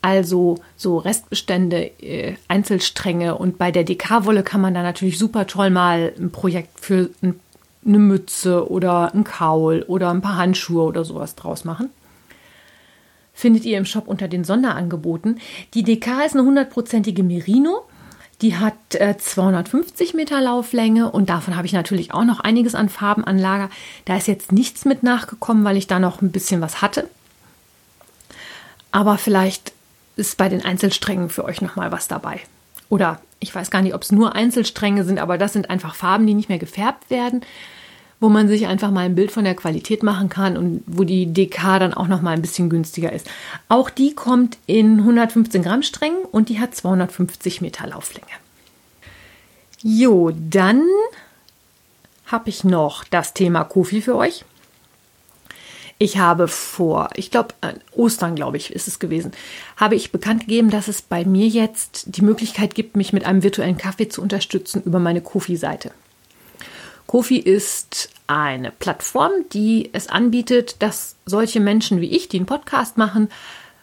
Also 0.00 0.58
so 0.76 0.98
Restbestände, 0.98 1.90
äh, 2.00 2.36
Einzelstränge 2.46 3.36
und 3.36 3.58
bei 3.58 3.70
der 3.70 3.84
DK-Wolle 3.84 4.42
kann 4.42 4.60
man 4.60 4.72
da 4.72 4.82
natürlich 4.82 5.18
super 5.18 5.46
toll 5.46 5.70
mal 5.70 6.12
ein 6.18 6.30
Projekt 6.30 6.80
für 6.80 7.10
ein, 7.20 7.38
eine 7.86 7.98
Mütze 7.98 8.70
oder 8.70 9.14
ein 9.14 9.24
Kaul 9.24 9.84
oder 9.86 10.10
ein 10.10 10.20
paar 10.20 10.36
Handschuhe 10.36 10.82
oder 10.82 11.04
sowas 11.04 11.34
draus 11.34 11.64
machen 11.64 11.90
findet 13.38 13.64
ihr 13.64 13.78
im 13.78 13.84
Shop 13.84 14.08
unter 14.08 14.26
den 14.26 14.42
Sonderangeboten. 14.42 15.40
Die 15.74 15.84
DK 15.84 16.24
ist 16.26 16.34
eine 16.34 16.44
hundertprozentige 16.44 17.22
Merino. 17.22 17.84
Die 18.42 18.56
hat 18.56 18.74
äh, 18.94 19.16
250 19.16 20.14
Meter 20.14 20.40
Lauflänge 20.40 21.10
und 21.10 21.30
davon 21.30 21.56
habe 21.56 21.66
ich 21.66 21.72
natürlich 21.72 22.12
auch 22.12 22.24
noch 22.24 22.40
einiges 22.40 22.74
an 22.74 22.88
Farben 22.88 23.24
an 23.24 23.38
Lager. 23.38 23.70
Da 24.06 24.16
ist 24.16 24.26
jetzt 24.26 24.50
nichts 24.50 24.84
mit 24.84 25.04
nachgekommen, 25.04 25.64
weil 25.64 25.76
ich 25.76 25.86
da 25.86 26.00
noch 26.00 26.20
ein 26.20 26.32
bisschen 26.32 26.60
was 26.60 26.82
hatte. 26.82 27.08
Aber 28.90 29.18
vielleicht 29.18 29.72
ist 30.16 30.36
bei 30.36 30.48
den 30.48 30.64
Einzelsträngen 30.64 31.30
für 31.30 31.44
euch 31.44 31.62
noch 31.62 31.76
mal 31.76 31.92
was 31.92 32.08
dabei. 32.08 32.40
Oder 32.88 33.20
ich 33.40 33.54
weiß 33.54 33.70
gar 33.70 33.82
nicht, 33.82 33.94
ob 33.94 34.02
es 34.02 34.12
nur 34.12 34.34
Einzelstränge 34.34 35.04
sind, 35.04 35.18
aber 35.18 35.38
das 35.38 35.52
sind 35.52 35.70
einfach 35.70 35.94
Farben, 35.94 36.26
die 36.26 36.34
nicht 36.34 36.48
mehr 36.48 36.58
gefärbt 36.58 37.10
werden 37.10 37.42
wo 38.20 38.28
man 38.28 38.48
sich 38.48 38.66
einfach 38.66 38.90
mal 38.90 39.04
ein 39.04 39.14
Bild 39.14 39.30
von 39.30 39.44
der 39.44 39.54
Qualität 39.54 40.02
machen 40.02 40.28
kann 40.28 40.56
und 40.56 40.82
wo 40.86 41.04
die 41.04 41.32
DK 41.32 41.78
dann 41.78 41.94
auch 41.94 42.08
noch 42.08 42.20
mal 42.20 42.32
ein 42.32 42.42
bisschen 42.42 42.68
günstiger 42.68 43.12
ist. 43.12 43.28
Auch 43.68 43.90
die 43.90 44.14
kommt 44.14 44.58
in 44.66 44.98
115 44.98 45.62
Gramm 45.62 45.82
Strängen 45.82 46.24
und 46.24 46.48
die 46.48 46.58
hat 46.58 46.74
250 46.74 47.60
Meter 47.60 47.86
Lauflänge. 47.86 48.26
Jo, 49.82 50.32
dann 50.34 50.82
habe 52.26 52.50
ich 52.50 52.64
noch 52.64 53.04
das 53.04 53.34
Thema 53.34 53.64
Kofi 53.64 54.02
für 54.02 54.16
euch. 54.16 54.44
Ich 56.00 56.18
habe 56.18 56.46
vor, 56.46 57.10
ich 57.16 57.32
glaube, 57.32 57.54
Ostern, 57.92 58.36
glaube 58.36 58.56
ich, 58.56 58.72
ist 58.72 58.86
es 58.86 59.00
gewesen, 59.00 59.32
habe 59.76 59.96
ich 59.96 60.12
bekannt 60.12 60.42
gegeben, 60.42 60.70
dass 60.70 60.86
es 60.86 61.02
bei 61.02 61.24
mir 61.24 61.48
jetzt 61.48 62.04
die 62.16 62.22
Möglichkeit 62.22 62.76
gibt, 62.76 62.96
mich 62.96 63.12
mit 63.12 63.24
einem 63.24 63.42
virtuellen 63.42 63.76
Kaffee 63.76 64.08
zu 64.08 64.22
unterstützen 64.22 64.82
über 64.84 65.00
meine 65.00 65.20
Kofi-Seite. 65.20 65.90
Kofi 67.08 67.38
ist 67.38 68.10
eine 68.28 68.70
Plattform, 68.70 69.32
die 69.52 69.90
es 69.92 70.08
anbietet, 70.08 70.76
dass 70.82 71.16
solche 71.26 71.58
Menschen 71.58 72.00
wie 72.00 72.14
ich, 72.14 72.28
die 72.28 72.36
einen 72.36 72.46
Podcast 72.46 72.96
machen, 72.96 73.28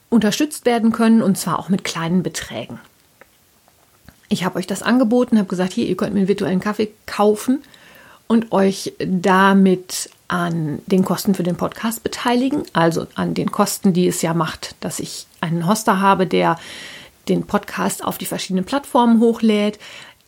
unterstützt 0.09 0.65
werden 0.65 0.91
können 0.91 1.21
und 1.21 1.37
zwar 1.37 1.59
auch 1.59 1.67
mit 1.67 1.83
kleinen 1.83 2.23
Beträgen. 2.23 2.79
Ich 4.29 4.45
habe 4.45 4.57
euch 4.57 4.67
das 4.67 4.83
angeboten, 4.83 5.37
habe 5.37 5.49
gesagt, 5.49 5.73
hier, 5.73 5.87
ihr 5.87 5.97
könnt 5.97 6.13
mir 6.13 6.19
einen 6.19 6.27
virtuellen 6.27 6.59
Kaffee 6.59 6.91
kaufen 7.07 7.63
und 8.27 8.51
euch 8.51 8.93
damit 8.99 10.09
an 10.27 10.79
den 10.87 11.05
Kosten 11.05 11.35
für 11.35 11.43
den 11.43 11.55
Podcast 11.55 12.03
beteiligen, 12.03 12.63
also 12.73 13.07
an 13.15 13.33
den 13.33 13.51
Kosten, 13.51 13.93
die 13.93 14.07
es 14.07 14.21
ja 14.21 14.33
macht, 14.33 14.75
dass 14.79 14.99
ich 14.99 15.27
einen 15.41 15.67
Hoster 15.67 15.99
habe, 15.99 16.25
der 16.25 16.57
den 17.27 17.45
Podcast 17.45 18.03
auf 18.03 18.17
die 18.17 18.25
verschiedenen 18.25 18.65
Plattformen 18.65 19.19
hochlädt, 19.19 19.79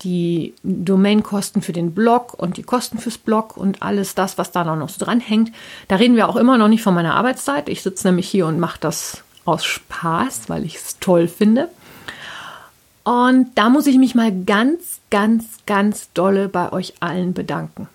die 0.04 0.54
Domainkosten 0.63 1.62
für 1.62 1.74
den 1.74 1.94
Blog 1.94 2.34
und 2.34 2.58
die 2.58 2.63
Kosten 2.63 3.00
fürs 3.00 3.18
Blog 3.18 3.58
und 3.58 3.82
alles 3.82 4.13
das, 4.13 4.38
was 4.38 4.51
da 4.51 4.63
noch 4.63 4.89
so 4.89 5.04
dranhängt. 5.04 5.51
Da 5.88 5.96
reden 5.96 6.16
wir 6.16 6.30
auch 6.30 6.36
immer 6.36 6.58
noch 6.58 6.68
nicht 6.68 6.84
von 6.84 6.94
meiner 6.94 7.16
Arbeitszeit. 7.16 7.68
Ich 7.68 7.82
sitze 7.82 8.08
nämlich 8.08 8.30
hier 8.30 8.46
und 8.46 8.60
mache 8.60 8.80
das 8.80 9.24
aus 9.46 9.66
Spaß, 9.66 10.50
weil 10.50 10.66
ich 10.66 10.75
es 10.75 11.00
toll 11.00 11.27
finde. 11.27 11.70
Und 13.04 13.51
da 13.56 13.70
muss 13.70 13.88
ich 13.88 13.98
mich 13.98 14.16
mal 14.16 14.32
ganz, 14.44 15.00
ganz, 15.10 15.46
ganz 15.66 16.12
dolle 16.13 16.50
bei 16.50 16.74
euch 16.74 16.96
allen 17.00 17.34
bedanken. 17.34 17.88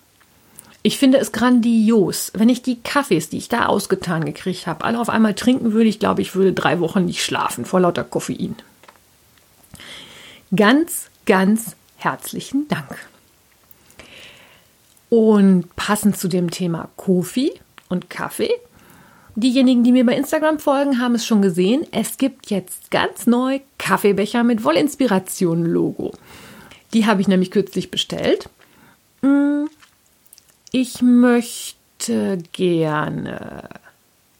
Ich 0.85 0.97
finde 0.97 1.17
es 1.17 1.31
grandios. 1.31 2.31
Wenn 2.35 2.49
ich 2.49 2.61
die 2.61 2.81
Kaffees, 2.81 3.29
die 3.29 3.37
ich 3.37 3.47
da 3.47 3.67
ausgetan 3.67 4.25
gekriegt 4.25 4.67
habe, 4.67 4.83
alle 4.83 4.99
auf 4.99 5.09
einmal 5.09 5.33
trinken 5.33 5.71
würde, 5.71 5.87
ich 5.87 5.97
glaube, 5.97 6.21
ich 6.21 6.35
würde 6.35 6.51
drei 6.51 6.81
Wochen 6.81 7.05
nicht 7.05 7.23
schlafen 7.23 7.63
vor 7.63 7.79
lauter 7.79 8.03
Koffein. 8.03 8.57
Ganz, 10.53 11.09
ganz 11.25 11.77
herzlichen 11.95 12.67
Dank. 12.67 12.97
Und 15.07 15.73
passend 15.77 16.17
zu 16.17 16.27
dem 16.27 16.51
Thema 16.51 16.89
Kofi 16.97 17.53
und 17.87 18.09
Kaffee. 18.09 18.51
Diejenigen, 19.35 19.83
die 19.83 19.93
mir 19.93 20.05
bei 20.05 20.15
Instagram 20.15 20.59
folgen, 20.59 20.99
haben 20.99 21.15
es 21.15 21.25
schon 21.25 21.41
gesehen. 21.41 21.87
Es 21.91 22.17
gibt 22.17 22.49
jetzt 22.49 22.91
ganz 22.91 23.25
neu 23.25 23.61
Kaffeebecher 23.77 24.43
mit 24.43 24.63
Wollinspiration-Logo. 24.63 26.11
Die 26.93 27.05
habe 27.05 27.21
ich 27.21 27.27
nämlich 27.27 27.51
kürzlich 27.51 27.89
bestellt. 27.89 28.49
Hm, 29.21 29.69
ich 30.73 31.01
möchte 31.01 32.39
gerne. 32.51 33.69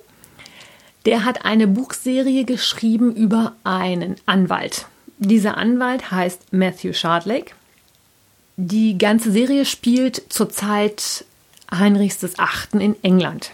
Der 1.05 1.25
hat 1.25 1.45
eine 1.45 1.67
Buchserie 1.67 2.45
geschrieben 2.45 3.15
über 3.15 3.55
einen 3.65 4.17
Anwalt. 4.25 4.87
Dieser 5.19 5.57
Anwalt 5.57 6.11
heißt 6.11 6.53
Matthew 6.53 6.95
Shardlake. 6.95 7.55
Die 8.57 8.97
ganze 8.97 9.33
Serie 9.33 9.65
spielt 9.65 10.23
zur 10.33 10.49
Zeit 10.49 11.25
Heinrichs 11.71 12.23
VIII. 12.23 12.83
in 12.83 12.97
England. 13.03 13.53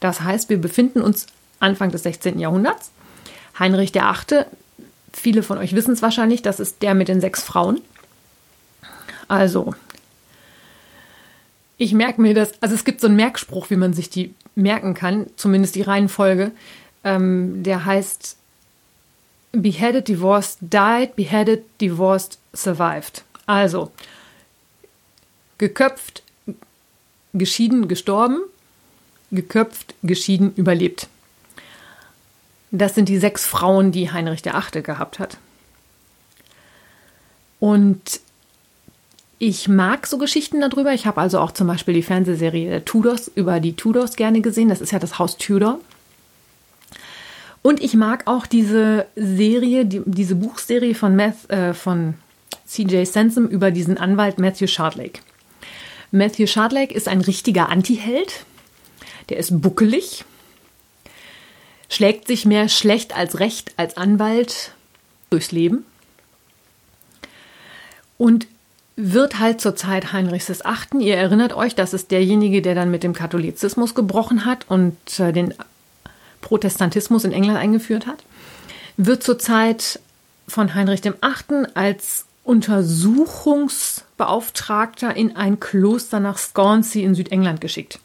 Das 0.00 0.20
heißt, 0.20 0.48
wir 0.48 0.60
befinden 0.60 1.00
uns 1.00 1.26
Anfang 1.58 1.90
des 1.90 2.02
16. 2.02 2.38
Jahrhunderts. 2.38 2.90
Heinrich 3.58 3.94
VIII., 3.94 4.44
viele 5.12 5.42
von 5.42 5.58
euch 5.58 5.74
wissen 5.74 5.92
es 5.92 6.02
wahrscheinlich, 6.02 6.42
das 6.42 6.60
ist 6.60 6.82
der 6.82 6.94
mit 6.94 7.08
den 7.08 7.20
sechs 7.20 7.42
Frauen. 7.42 7.80
Also, 9.30 9.76
ich 11.78 11.92
merke 11.92 12.20
mir 12.20 12.34
das, 12.34 12.60
also 12.60 12.74
es 12.74 12.84
gibt 12.84 13.00
so 13.00 13.06
einen 13.06 13.14
Merkspruch, 13.14 13.70
wie 13.70 13.76
man 13.76 13.92
sich 13.92 14.10
die 14.10 14.34
merken 14.56 14.92
kann, 14.94 15.28
zumindest 15.36 15.76
die 15.76 15.82
Reihenfolge. 15.82 16.50
Ähm, 17.04 17.62
der 17.62 17.84
heißt 17.84 18.36
Beheaded, 19.52 20.08
Divorced, 20.08 20.58
Died, 20.62 21.14
Beheaded, 21.14 21.64
Divorced, 21.80 22.38
Survived. 22.52 23.22
Also 23.46 23.92
geköpft, 25.58 26.24
geschieden, 27.32 27.86
gestorben, 27.86 28.40
geköpft, 29.30 29.94
geschieden, 30.02 30.52
überlebt. 30.56 31.06
Das 32.72 32.96
sind 32.96 33.08
die 33.08 33.18
sechs 33.18 33.46
Frauen, 33.46 33.92
die 33.92 34.10
Heinrich 34.10 34.50
Achte 34.50 34.82
gehabt 34.82 35.20
hat. 35.20 35.36
Und 37.60 38.20
ich 39.42 39.68
mag 39.68 40.06
so 40.06 40.18
Geschichten 40.18 40.60
darüber. 40.60 40.92
Ich 40.92 41.06
habe 41.06 41.18
also 41.18 41.40
auch 41.40 41.52
zum 41.52 41.66
Beispiel 41.66 41.94
die 41.94 42.02
Fernsehserie 42.02 42.84
Tudors 42.84 43.26
über 43.34 43.58
die 43.58 43.74
Tudors 43.74 44.16
gerne 44.16 44.42
gesehen. 44.42 44.68
Das 44.68 44.82
ist 44.82 44.92
ja 44.92 44.98
das 44.98 45.18
Haus 45.18 45.38
Tudor. 45.38 45.80
Und 47.62 47.82
ich 47.82 47.94
mag 47.94 48.26
auch 48.26 48.46
diese 48.46 49.06
Serie, 49.16 49.86
die, 49.86 50.02
diese 50.04 50.34
Buchserie 50.34 50.94
von, 50.94 51.18
äh, 51.18 51.72
von 51.72 52.14
C.J. 52.66 53.06
Sansom 53.06 53.46
über 53.46 53.70
diesen 53.70 53.96
Anwalt 53.96 54.38
Matthew 54.38 54.66
Shardlake. 54.66 55.20
Matthew 56.10 56.46
Shardlake 56.46 56.92
ist 56.92 57.08
ein 57.08 57.22
richtiger 57.22 57.70
Antiheld. 57.70 58.44
Der 59.30 59.38
ist 59.38 59.62
buckelig, 59.62 60.24
schlägt 61.88 62.26
sich 62.26 62.44
mehr 62.44 62.68
schlecht 62.68 63.16
als 63.16 63.40
recht 63.40 63.72
als 63.78 63.96
Anwalt 63.96 64.72
durchs 65.30 65.50
Leben 65.50 65.86
und 68.18 68.46
wird 69.02 69.38
halt 69.38 69.60
zur 69.60 69.76
Zeit 69.76 70.12
Heinrichs 70.12 70.48
VIII. 70.48 71.02
Ihr 71.02 71.16
erinnert 71.16 71.54
euch, 71.54 71.74
das 71.74 71.94
ist 71.94 72.10
derjenige, 72.10 72.62
der 72.62 72.74
dann 72.74 72.90
mit 72.90 73.02
dem 73.02 73.14
Katholizismus 73.14 73.94
gebrochen 73.94 74.44
hat 74.44 74.66
und 74.68 74.96
äh, 75.18 75.32
den 75.32 75.54
Protestantismus 76.40 77.24
in 77.24 77.32
England 77.32 77.58
eingeführt 77.58 78.06
hat, 78.06 78.22
wird 78.96 79.22
zur 79.22 79.38
Zeit 79.38 80.00
von 80.46 80.74
Heinrich 80.74 81.04
VIII. 81.04 81.66
als 81.74 82.24
Untersuchungsbeauftragter 82.44 85.14
in 85.14 85.36
ein 85.36 85.60
Kloster 85.60 86.20
nach 86.20 86.38
Scansea 86.38 87.06
in 87.06 87.14
Südengland 87.14 87.60
geschickt. 87.60 88.00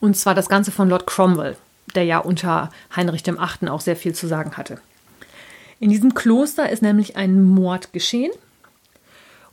Und 0.00 0.16
zwar 0.16 0.34
das 0.34 0.48
Ganze 0.48 0.70
von 0.70 0.88
Lord 0.88 1.06
Cromwell, 1.06 1.56
der 1.94 2.04
ja 2.04 2.18
unter 2.18 2.70
Heinrich 2.94 3.26
VIII. 3.26 3.68
auch 3.68 3.80
sehr 3.80 3.96
viel 3.96 4.14
zu 4.14 4.26
sagen 4.26 4.56
hatte. 4.56 4.78
In 5.80 5.90
diesem 5.90 6.14
Kloster 6.14 6.70
ist 6.70 6.82
nämlich 6.82 7.16
ein 7.16 7.42
Mord 7.42 7.92
geschehen. 7.92 8.30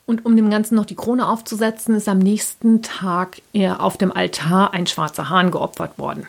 Und 0.05 0.25
um 0.25 0.35
dem 0.35 0.49
Ganzen 0.49 0.75
noch 0.75 0.85
die 0.85 0.95
Krone 0.95 1.27
aufzusetzen, 1.27 1.95
ist 1.95 2.09
am 2.09 2.19
nächsten 2.19 2.81
Tag 2.81 3.41
auf 3.77 3.97
dem 3.97 4.11
Altar 4.11 4.73
ein 4.73 4.85
schwarzer 4.85 5.29
Hahn 5.29 5.49
geopfert 5.49 5.97
worden. 5.97 6.27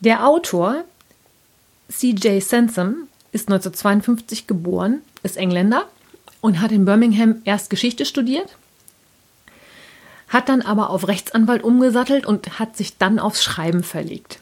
Der 0.00 0.26
Autor 0.26 0.84
C.J. 1.90 2.42
Sansom 2.42 3.08
ist 3.32 3.48
1952 3.48 4.46
geboren, 4.46 5.02
ist 5.22 5.36
Engländer 5.36 5.84
und 6.40 6.60
hat 6.62 6.72
in 6.72 6.86
Birmingham 6.86 7.42
erst 7.44 7.68
Geschichte 7.68 8.06
studiert, 8.06 8.56
hat 10.28 10.48
dann 10.48 10.62
aber 10.62 10.88
auf 10.88 11.08
Rechtsanwalt 11.08 11.62
umgesattelt 11.62 12.24
und 12.24 12.58
hat 12.58 12.76
sich 12.76 12.96
dann 12.96 13.18
aufs 13.18 13.44
Schreiben 13.44 13.82
verlegt. 13.82 14.40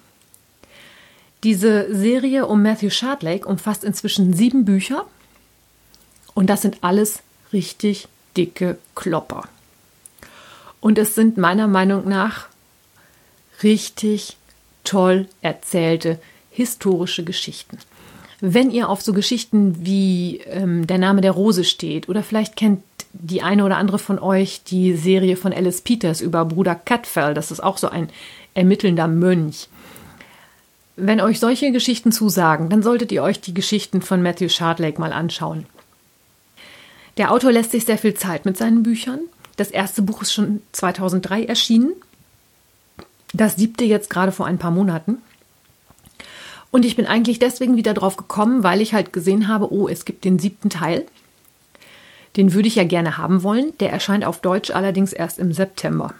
Diese 1.42 1.92
Serie 1.92 2.46
um 2.46 2.62
Matthew 2.62 2.90
Shardlake 2.90 3.46
umfasst 3.46 3.82
inzwischen 3.82 4.34
sieben 4.34 4.64
Bücher 4.64 5.06
und 6.38 6.47
das 6.47 6.62
sind 6.62 6.78
alles 6.83 7.18
richtig 7.52 8.07
dicke 8.37 8.78
Klopper. 8.95 9.49
Und 10.80 10.97
es 10.97 11.16
sind 11.16 11.37
meiner 11.37 11.66
Meinung 11.66 12.09
nach 12.09 12.47
richtig 13.64 14.37
toll 14.85 15.26
erzählte 15.42 16.21
historische 16.52 17.25
Geschichten. 17.25 17.78
Wenn 18.40 18.71
ihr 18.71 18.88
auf 18.88 19.02
so 19.02 19.12
Geschichten 19.14 19.85
wie 19.85 20.37
ähm, 20.46 20.87
Der 20.87 20.98
Name 20.98 21.22
der 21.22 21.33
Rose 21.33 21.64
steht 21.64 22.09
oder 22.09 22.22
vielleicht 22.22 22.55
kennt 22.55 22.85
die 23.12 23.42
eine 23.42 23.64
oder 23.64 23.77
andere 23.77 23.98
von 23.98 24.20
euch 24.20 24.62
die 24.62 24.94
Serie 24.94 25.37
von 25.37 25.53
Alice 25.53 25.81
Peters 25.81 26.20
über 26.20 26.44
Bruder 26.44 26.77
Catfell, 26.77 27.35
das 27.35 27.51
ist 27.51 27.64
auch 27.64 27.79
so 27.79 27.88
ein 27.88 28.11
ermittelnder 28.55 29.09
Mönch. 29.09 29.68
Wenn 30.94 31.20
euch 31.20 31.40
solche 31.40 31.72
Geschichten 31.72 32.12
zusagen, 32.12 32.68
dann 32.68 32.85
solltet 32.85 33.11
ihr 33.11 33.24
euch 33.24 33.40
die 33.40 33.55
Geschichten 33.55 34.03
von 34.03 34.22
Matthew 34.22 34.51
Shardlake 34.51 35.01
mal 35.01 35.12
anschauen. 35.12 35.66
Der 37.18 37.33
Autor 37.33 37.52
lässt 37.52 37.72
sich 37.72 37.85
sehr 37.85 37.98
viel 37.98 38.14
Zeit 38.14 38.44
mit 38.44 38.57
seinen 38.57 38.83
Büchern. 38.83 39.20
Das 39.57 39.70
erste 39.70 40.02
Buch 40.02 40.22
ist 40.22 40.33
schon 40.33 40.62
2003 40.72 41.44
erschienen 41.44 41.92
das 43.33 43.57
siebte 43.57 43.85
jetzt 43.85 44.11
gerade 44.11 44.33
vor 44.33 44.46
ein 44.46 44.59
paar 44.59 44.70
Monaten. 44.70 45.18
Und 46.70 46.85
ich 46.85 46.96
bin 46.96 47.07
eigentlich 47.07 47.38
deswegen 47.38 47.76
wieder 47.76 47.94
drauf 47.94 48.16
gekommen, 48.16 48.62
weil 48.62 48.81
ich 48.81 48.94
halt 48.94 49.12
gesehen 49.12 49.48
habe, 49.48 49.72
oh, 49.72 49.88
es 49.88 50.04
gibt 50.04 50.24
den 50.24 50.38
siebten 50.38 50.70
Teil. 50.70 51.07
Den 52.37 52.52
würde 52.52 52.68
ich 52.68 52.76
ja 52.76 52.85
gerne 52.85 53.16
haben 53.16 53.42
wollen. 53.42 53.72
Der 53.81 53.90
erscheint 53.90 54.24
auf 54.24 54.40
Deutsch 54.40 54.70
allerdings 54.70 55.12
erst 55.12 55.38
im 55.38 55.52
September. 55.52 56.14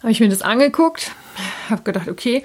Habe 0.00 0.12
ich 0.12 0.20
mir 0.20 0.28
das 0.28 0.42
angeguckt, 0.42 1.12
habe 1.70 1.82
gedacht, 1.82 2.08
okay, 2.08 2.44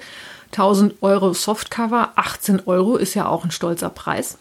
1000 0.52 1.02
Euro 1.02 1.32
Softcover, 1.32 2.12
18 2.14 2.62
Euro 2.66 2.96
ist 2.96 3.14
ja 3.14 3.26
auch 3.26 3.44
ein 3.44 3.50
stolzer 3.50 3.90
Preis. 3.90 4.38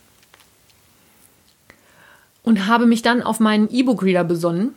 Und 2.45 2.67
habe 2.67 2.85
mich 2.85 3.01
dann 3.01 3.21
auf 3.21 3.39
meinen 3.39 3.69
E-Book-Reader 3.69 4.23
besonnen 4.23 4.75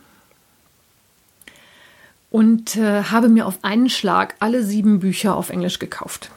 und 2.31 2.77
äh, 2.77 3.05
habe 3.05 3.29
mir 3.29 3.47
auf 3.47 3.59
einen 3.63 3.91
Schlag 3.91 4.35
alle 4.41 4.65
sieben 4.65 5.01
Bücher 5.01 5.37
auf 5.37 5.51
Englisch 5.51 5.79
gekauft. 5.79 6.31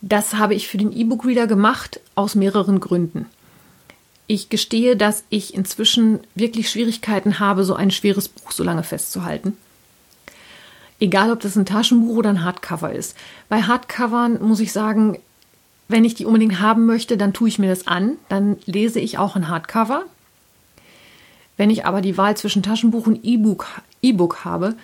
Das 0.00 0.34
habe 0.34 0.54
ich 0.54 0.68
für 0.68 0.78
den 0.78 0.92
E-Book-Reader 0.92 1.46
gemacht 1.46 2.00
aus 2.14 2.34
mehreren 2.34 2.80
Gründen. 2.80 3.26
Ich 4.26 4.48
gestehe, 4.48 4.96
dass 4.96 5.24
ich 5.28 5.54
inzwischen 5.54 6.20
wirklich 6.34 6.70
Schwierigkeiten 6.70 7.38
habe, 7.38 7.64
so 7.64 7.74
ein 7.74 7.90
schweres 7.90 8.28
Buch 8.28 8.52
so 8.52 8.64
lange 8.64 8.84
festzuhalten. 8.84 9.56
Egal, 10.98 11.30
ob 11.32 11.40
das 11.40 11.56
ein 11.56 11.66
Taschenbuch 11.66 12.16
oder 12.16 12.30
ein 12.30 12.44
Hardcover 12.44 12.92
ist. 12.92 13.16
Bei 13.48 13.62
Hardcovern 13.62 14.40
muss 14.42 14.60
ich 14.60 14.72
sagen, 14.72 15.18
wenn 15.90 16.04
ich 16.04 16.14
die 16.14 16.24
unbedingt 16.24 16.60
haben 16.60 16.86
möchte, 16.86 17.16
dann 17.16 17.32
tue 17.32 17.48
ich 17.48 17.58
mir 17.58 17.68
das 17.68 17.86
an. 17.86 18.16
Dann 18.28 18.58
lese 18.66 19.00
ich 19.00 19.18
auch 19.18 19.36
ein 19.36 19.48
Hardcover. 19.48 20.04
Wenn 21.56 21.70
ich 21.70 21.84
aber 21.84 22.00
die 22.00 22.16
Wahl 22.16 22.36
zwischen 22.36 22.62
Taschenbuch 22.62 23.06
und 23.06 23.24
E-Book 23.24 23.66
e 24.02 24.14
habe, 24.44 24.76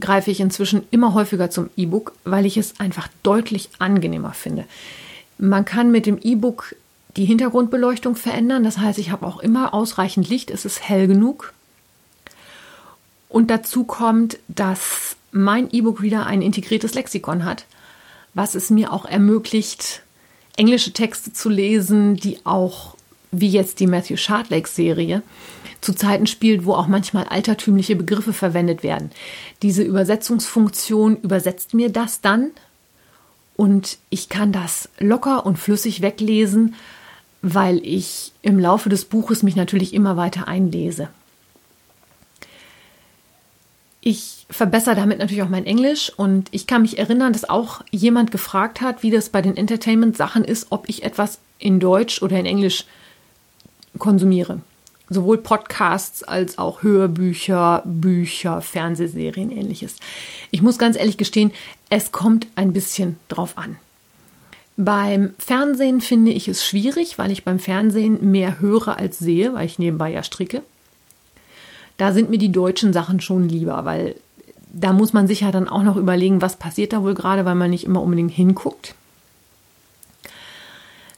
greife 0.00 0.30
ich 0.30 0.40
inzwischen 0.40 0.82
immer 0.90 1.14
häufiger 1.14 1.50
zum 1.50 1.70
E-Book, 1.76 2.12
weil 2.24 2.46
ich 2.46 2.56
es 2.56 2.80
einfach 2.80 3.08
deutlich 3.22 3.68
angenehmer 3.78 4.32
finde. 4.32 4.64
Man 5.38 5.64
kann 5.64 5.90
mit 5.90 6.06
dem 6.06 6.18
E-Book 6.20 6.74
die 7.16 7.24
Hintergrundbeleuchtung 7.24 8.16
verändern. 8.16 8.64
Das 8.64 8.78
heißt, 8.78 8.98
ich 8.98 9.10
habe 9.10 9.26
auch 9.26 9.40
immer 9.40 9.74
ausreichend 9.74 10.28
Licht, 10.28 10.50
es 10.50 10.64
ist 10.64 10.88
hell 10.88 11.06
genug. 11.06 11.52
Und 13.28 13.50
dazu 13.50 13.84
kommt, 13.84 14.38
dass 14.48 15.16
mein 15.30 15.68
E-Book-Reader 15.70 16.26
ein 16.26 16.42
integriertes 16.42 16.94
Lexikon 16.94 17.44
hat, 17.44 17.66
was 18.34 18.54
es 18.54 18.70
mir 18.70 18.92
auch 18.92 19.04
ermöglicht, 19.04 20.02
englische 20.58 20.92
Texte 20.92 21.32
zu 21.32 21.48
lesen, 21.48 22.16
die 22.16 22.38
auch, 22.44 22.96
wie 23.30 23.48
jetzt 23.48 23.80
die 23.80 23.86
Matthew 23.86 24.16
Shardlake-Serie, 24.16 25.22
zu 25.80 25.94
Zeiten 25.94 26.26
spielt, 26.26 26.64
wo 26.64 26.74
auch 26.74 26.88
manchmal 26.88 27.24
altertümliche 27.24 27.94
Begriffe 27.94 28.32
verwendet 28.32 28.82
werden. 28.82 29.10
Diese 29.62 29.82
Übersetzungsfunktion 29.82 31.16
übersetzt 31.16 31.72
mir 31.72 31.90
das 31.90 32.20
dann 32.20 32.50
und 33.56 33.98
ich 34.10 34.28
kann 34.28 34.52
das 34.52 34.88
locker 34.98 35.46
und 35.46 35.58
flüssig 35.58 36.02
weglesen, 36.02 36.74
weil 37.42 37.78
ich 37.86 38.32
im 38.42 38.58
Laufe 38.58 38.88
des 38.88 39.04
Buches 39.04 39.44
mich 39.44 39.54
natürlich 39.54 39.94
immer 39.94 40.16
weiter 40.16 40.48
einlese. 40.48 41.08
Ich 44.00 44.46
verbessere 44.48 44.94
damit 44.94 45.18
natürlich 45.18 45.42
auch 45.42 45.48
mein 45.48 45.66
Englisch 45.66 46.12
und 46.16 46.48
ich 46.52 46.66
kann 46.66 46.82
mich 46.82 46.98
erinnern, 46.98 47.32
dass 47.32 47.48
auch 47.48 47.82
jemand 47.90 48.30
gefragt 48.30 48.80
hat, 48.80 49.02
wie 49.02 49.10
das 49.10 49.28
bei 49.28 49.42
den 49.42 49.56
Entertainment-Sachen 49.56 50.44
ist, 50.44 50.68
ob 50.70 50.88
ich 50.88 51.02
etwas 51.02 51.38
in 51.58 51.80
Deutsch 51.80 52.22
oder 52.22 52.38
in 52.38 52.46
Englisch 52.46 52.84
konsumiere 53.98 54.60
sowohl 55.10 55.38
Podcasts 55.38 56.22
als 56.22 56.58
auch 56.58 56.82
Hörbücher, 56.82 57.82
Bücher, 57.84 58.60
Fernsehserien, 58.60 59.50
ähnliches. 59.50 59.96
Ich 60.50 60.62
muss 60.62 60.78
ganz 60.78 60.96
ehrlich 60.96 61.16
gestehen, 61.16 61.52
es 61.90 62.12
kommt 62.12 62.46
ein 62.56 62.72
bisschen 62.72 63.16
drauf 63.28 63.56
an. 63.56 63.76
Beim 64.76 65.34
Fernsehen 65.38 66.00
finde 66.00 66.30
ich 66.30 66.46
es 66.46 66.64
schwierig, 66.64 67.18
weil 67.18 67.32
ich 67.32 67.44
beim 67.44 67.58
Fernsehen 67.58 68.30
mehr 68.30 68.60
höre 68.60 68.96
als 68.98 69.18
sehe, 69.18 69.54
weil 69.54 69.66
ich 69.66 69.78
nebenbei 69.78 70.12
ja 70.12 70.22
stricke. 70.22 70.62
Da 71.98 72.12
sind 72.12 72.30
mir 72.30 72.38
die 72.38 72.52
deutschen 72.52 72.92
Sachen 72.92 73.20
schon 73.20 73.48
lieber, 73.48 73.84
weil 73.84 74.14
da 74.72 74.92
muss 74.92 75.12
man 75.12 75.26
sich 75.26 75.40
ja 75.40 75.50
dann 75.50 75.68
auch 75.68 75.82
noch 75.82 75.96
überlegen, 75.96 76.40
was 76.40 76.56
passiert 76.56 76.92
da 76.92 77.02
wohl 77.02 77.14
gerade, 77.14 77.44
weil 77.44 77.54
man 77.54 77.70
nicht 77.70 77.84
immer 77.84 78.02
unbedingt 78.02 78.32
hinguckt. 78.32 78.94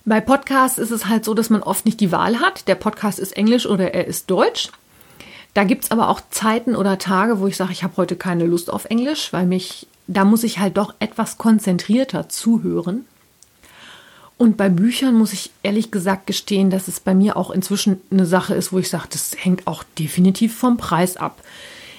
Bei 0.05 0.21
Podcasts 0.21 0.79
ist 0.79 0.91
es 0.91 1.07
halt 1.07 1.25
so, 1.25 1.35
dass 1.35 1.51
man 1.51 1.63
oft 1.63 1.85
nicht 1.85 2.01
die 2.01 2.11
Wahl 2.11 2.41
hat. 2.41 2.67
Der 2.67 2.75
Podcast 2.75 3.19
ist 3.19 3.37
Englisch 3.37 3.67
oder 3.67 3.93
er 3.93 4.07
ist 4.07 4.31
Deutsch. 4.31 4.71
Da 5.53 5.65
gibt 5.65 5.85
es 5.85 5.91
aber 5.91 6.09
auch 6.09 6.21
Zeiten 6.31 6.75
oder 6.77 6.99
Tage, 6.99 7.41
wo 7.41 7.47
ich 7.47 7.57
sage, 7.57 7.73
ich 7.73 7.83
habe 7.83 7.97
heute 7.97 8.17
keine 8.17 8.47
Lust 8.47 8.73
auf 8.73 8.87
Englisch, 8.87 9.33
weil 9.33 9.47
mich, 9.47 9.87
da 10.07 10.25
muss 10.25 10.45
ich 10.45 10.59
halt 10.59 10.77
doch 10.77 10.95
etwas 11.01 11.39
konzentrierter 11.39 12.29
zuhören. 12.29 13.05
Und 14.41 14.57
bei 14.57 14.71
Büchern 14.71 15.17
muss 15.17 15.35
ich 15.35 15.51
ehrlich 15.63 15.91
gesagt 15.91 16.27
gestehen, 16.27 16.71
dass 16.71 16.89
es 16.89 16.99
bei 16.99 17.13
mir 17.13 17.37
auch 17.37 17.51
inzwischen 17.51 18.01
eine 18.11 18.25
Sache 18.25 18.55
ist, 18.55 18.73
wo 18.73 18.79
ich 18.79 18.89
sage, 18.89 19.09
das 19.11 19.33
hängt 19.37 19.67
auch 19.67 19.85
definitiv 19.99 20.57
vom 20.57 20.79
Preis 20.79 21.19
ab. 21.19 21.43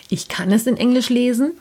Ich 0.09 0.27
kann 0.27 0.51
es 0.51 0.65
in 0.65 0.75
Englisch 0.75 1.09
lesen 1.09 1.51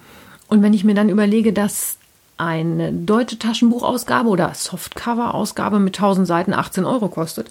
und 0.48 0.62
wenn 0.62 0.72
ich 0.72 0.82
mir 0.82 0.94
dann 0.94 1.10
überlege, 1.10 1.52
dass 1.52 1.98
eine 2.38 2.94
deutsche 2.94 3.38
Taschenbuchausgabe 3.38 4.30
oder 4.30 4.54
Softcover-Ausgabe 4.54 5.80
mit 5.80 5.98
1000 5.98 6.26
Seiten 6.26 6.54
18 6.54 6.86
Euro 6.86 7.08
kostet 7.08 7.50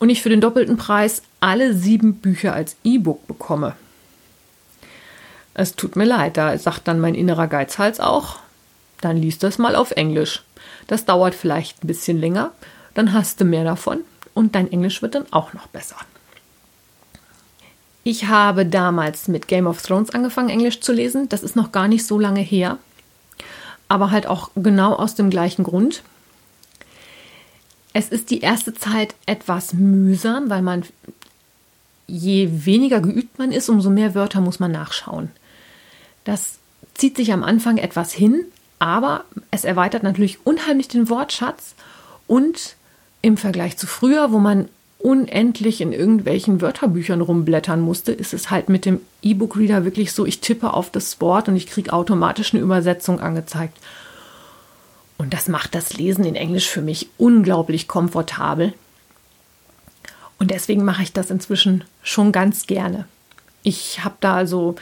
und 0.00 0.10
ich 0.10 0.20
für 0.20 0.30
den 0.30 0.40
doppelten 0.40 0.76
Preis 0.76 1.22
alle 1.38 1.74
sieben 1.74 2.16
Bücher 2.16 2.54
als 2.54 2.74
E-Book 2.82 3.24
bekomme. 3.28 3.76
Es 5.54 5.76
tut 5.76 5.94
mir 5.94 6.06
leid, 6.06 6.36
da 6.36 6.58
sagt 6.58 6.88
dann 6.88 6.98
mein 6.98 7.14
innerer 7.14 7.46
Geizhals 7.46 8.00
auch, 8.00 8.40
dann 9.00 9.16
liest 9.16 9.44
das 9.44 9.58
mal 9.58 9.76
auf 9.76 9.92
Englisch. 9.92 10.42
Das 10.86 11.04
dauert 11.04 11.34
vielleicht 11.34 11.82
ein 11.82 11.86
bisschen 11.86 12.18
länger, 12.18 12.52
dann 12.94 13.12
hast 13.12 13.40
du 13.40 13.44
mehr 13.44 13.64
davon 13.64 14.00
und 14.34 14.54
dein 14.54 14.70
Englisch 14.70 15.02
wird 15.02 15.14
dann 15.14 15.26
auch 15.32 15.52
noch 15.52 15.66
besser. 15.68 15.96
Ich 18.06 18.26
habe 18.26 18.66
damals 18.66 19.28
mit 19.28 19.48
Game 19.48 19.66
of 19.66 19.80
Thrones 19.80 20.10
angefangen, 20.10 20.50
Englisch 20.50 20.80
zu 20.80 20.92
lesen. 20.92 21.28
Das 21.30 21.42
ist 21.42 21.56
noch 21.56 21.72
gar 21.72 21.88
nicht 21.88 22.06
so 22.06 22.18
lange 22.18 22.42
her. 22.42 22.78
Aber 23.88 24.10
halt 24.10 24.26
auch 24.26 24.50
genau 24.54 24.92
aus 24.92 25.14
dem 25.14 25.30
gleichen 25.30 25.64
Grund. 25.64 26.02
Es 27.94 28.10
ist 28.10 28.30
die 28.30 28.40
erste 28.40 28.74
Zeit 28.74 29.14
etwas 29.24 29.72
mühsam, 29.72 30.50
weil 30.50 30.60
man, 30.60 30.82
je 32.06 32.48
weniger 32.66 33.00
geübt 33.00 33.38
man 33.38 33.52
ist, 33.52 33.70
umso 33.70 33.88
mehr 33.88 34.14
Wörter 34.14 34.42
muss 34.42 34.60
man 34.60 34.72
nachschauen. 34.72 35.30
Das 36.24 36.58
zieht 36.92 37.16
sich 37.16 37.32
am 37.32 37.42
Anfang 37.42 37.78
etwas 37.78 38.12
hin, 38.12 38.44
aber 38.78 39.24
es 39.50 39.64
erweitert 39.64 40.02
natürlich 40.02 40.38
unheimlich 40.44 40.88
den 40.88 41.08
Wortschatz 41.08 41.74
und 42.26 42.76
im 43.22 43.36
Vergleich 43.36 43.76
zu 43.76 43.86
früher, 43.86 44.32
wo 44.32 44.38
man 44.38 44.68
unendlich 44.98 45.82
in 45.82 45.92
irgendwelchen 45.92 46.62
Wörterbüchern 46.62 47.20
rumblättern 47.20 47.80
musste, 47.80 48.12
ist 48.12 48.32
es 48.32 48.50
halt 48.50 48.70
mit 48.70 48.86
dem 48.86 49.00
E-Book-Reader 49.22 49.84
wirklich 49.84 50.12
so, 50.12 50.24
ich 50.24 50.40
tippe 50.40 50.72
auf 50.72 50.90
das 50.90 51.20
Wort 51.20 51.48
und 51.48 51.56
ich 51.56 51.66
kriege 51.66 51.92
automatisch 51.92 52.54
eine 52.54 52.62
Übersetzung 52.62 53.20
angezeigt. 53.20 53.76
Und 55.18 55.34
das 55.34 55.48
macht 55.48 55.74
das 55.74 55.92
Lesen 55.92 56.24
in 56.24 56.36
Englisch 56.36 56.68
für 56.68 56.80
mich 56.80 57.08
unglaublich 57.18 57.86
komfortabel. 57.86 58.72
Und 60.38 60.50
deswegen 60.50 60.84
mache 60.84 61.02
ich 61.02 61.12
das 61.12 61.30
inzwischen 61.30 61.84
schon 62.02 62.32
ganz 62.32 62.66
gerne. 62.66 63.06
Ich 63.62 64.04
habe 64.04 64.16
da 64.20 64.34
also, 64.34 64.74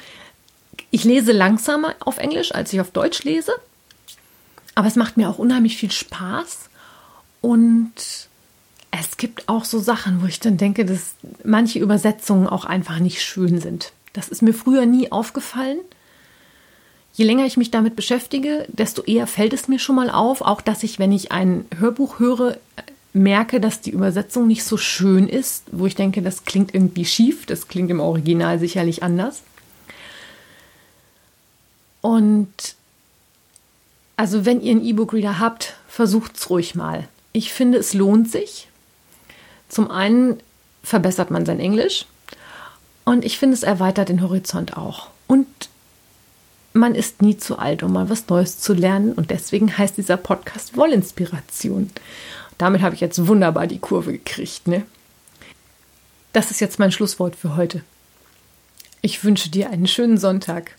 ich 0.90 1.04
lese 1.04 1.32
langsamer 1.32 1.94
auf 2.00 2.18
Englisch, 2.18 2.54
als 2.54 2.72
ich 2.72 2.80
auf 2.80 2.90
Deutsch 2.92 3.24
lese. 3.24 3.52
Aber 4.74 4.88
es 4.88 4.96
macht 4.96 5.16
mir 5.16 5.28
auch 5.28 5.38
unheimlich 5.38 5.76
viel 5.76 5.90
Spaß. 5.90 6.70
Und 7.40 7.92
es 8.90 9.16
gibt 9.16 9.48
auch 9.48 9.64
so 9.64 9.78
Sachen, 9.78 10.22
wo 10.22 10.26
ich 10.26 10.40
dann 10.40 10.56
denke, 10.56 10.84
dass 10.84 11.14
manche 11.44 11.78
Übersetzungen 11.78 12.46
auch 12.46 12.64
einfach 12.64 12.98
nicht 12.98 13.22
schön 13.22 13.60
sind. 13.60 13.92
Das 14.12 14.28
ist 14.28 14.42
mir 14.42 14.54
früher 14.54 14.86
nie 14.86 15.10
aufgefallen. 15.10 15.78
Je 17.14 17.24
länger 17.24 17.44
ich 17.44 17.56
mich 17.56 17.70
damit 17.70 17.96
beschäftige, 17.96 18.66
desto 18.68 19.02
eher 19.02 19.26
fällt 19.26 19.52
es 19.52 19.68
mir 19.68 19.78
schon 19.78 19.96
mal 19.96 20.10
auf, 20.10 20.40
auch 20.40 20.60
dass 20.60 20.82
ich, 20.82 20.98
wenn 20.98 21.12
ich 21.12 21.32
ein 21.32 21.66
Hörbuch 21.78 22.18
höre, 22.18 22.56
merke, 23.12 23.60
dass 23.60 23.82
die 23.82 23.90
Übersetzung 23.90 24.46
nicht 24.46 24.64
so 24.64 24.78
schön 24.78 25.28
ist, 25.28 25.64
wo 25.72 25.86
ich 25.86 25.94
denke, 25.94 26.22
das 26.22 26.44
klingt 26.44 26.74
irgendwie 26.74 27.04
schief, 27.04 27.44
das 27.44 27.68
klingt 27.68 27.90
im 27.90 28.00
Original 28.00 28.58
sicherlich 28.58 29.02
anders. 29.02 29.42
Und 32.00 32.76
also 34.16 34.44
wenn 34.44 34.60
ihr 34.60 34.72
einen 34.72 34.84
E-Book-Reader 34.84 35.38
habt, 35.38 35.74
versucht 35.88 36.36
es 36.36 36.50
ruhig 36.50 36.74
mal. 36.74 37.08
Ich 37.32 37.52
finde, 37.52 37.78
es 37.78 37.94
lohnt 37.94 38.30
sich. 38.30 38.68
Zum 39.68 39.90
einen 39.90 40.40
verbessert 40.82 41.30
man 41.30 41.46
sein 41.46 41.60
Englisch 41.60 42.06
und 43.04 43.24
ich 43.24 43.38
finde, 43.38 43.54
es 43.54 43.62
erweitert 43.62 44.08
den 44.08 44.22
Horizont 44.22 44.76
auch. 44.76 45.08
Und 45.26 45.46
man 46.72 46.94
ist 46.94 47.22
nie 47.22 47.36
zu 47.36 47.58
alt, 47.58 47.82
um 47.82 47.92
mal 47.92 48.08
was 48.08 48.28
Neues 48.28 48.58
zu 48.58 48.74
lernen. 48.74 49.12
Und 49.12 49.30
deswegen 49.30 49.76
heißt 49.76 49.96
dieser 49.96 50.16
Podcast 50.16 50.76
Wollinspiration. 50.76 51.90
Damit 52.58 52.82
habe 52.82 52.94
ich 52.94 53.00
jetzt 53.00 53.26
wunderbar 53.26 53.66
die 53.66 53.78
Kurve 53.78 54.12
gekriegt. 54.12 54.68
Ne? 54.68 54.84
Das 56.32 56.50
ist 56.50 56.60
jetzt 56.60 56.78
mein 56.78 56.92
Schlusswort 56.92 57.36
für 57.36 57.56
heute. 57.56 57.82
Ich 59.00 59.24
wünsche 59.24 59.50
dir 59.50 59.70
einen 59.70 59.86
schönen 59.86 60.18
Sonntag. 60.18 60.76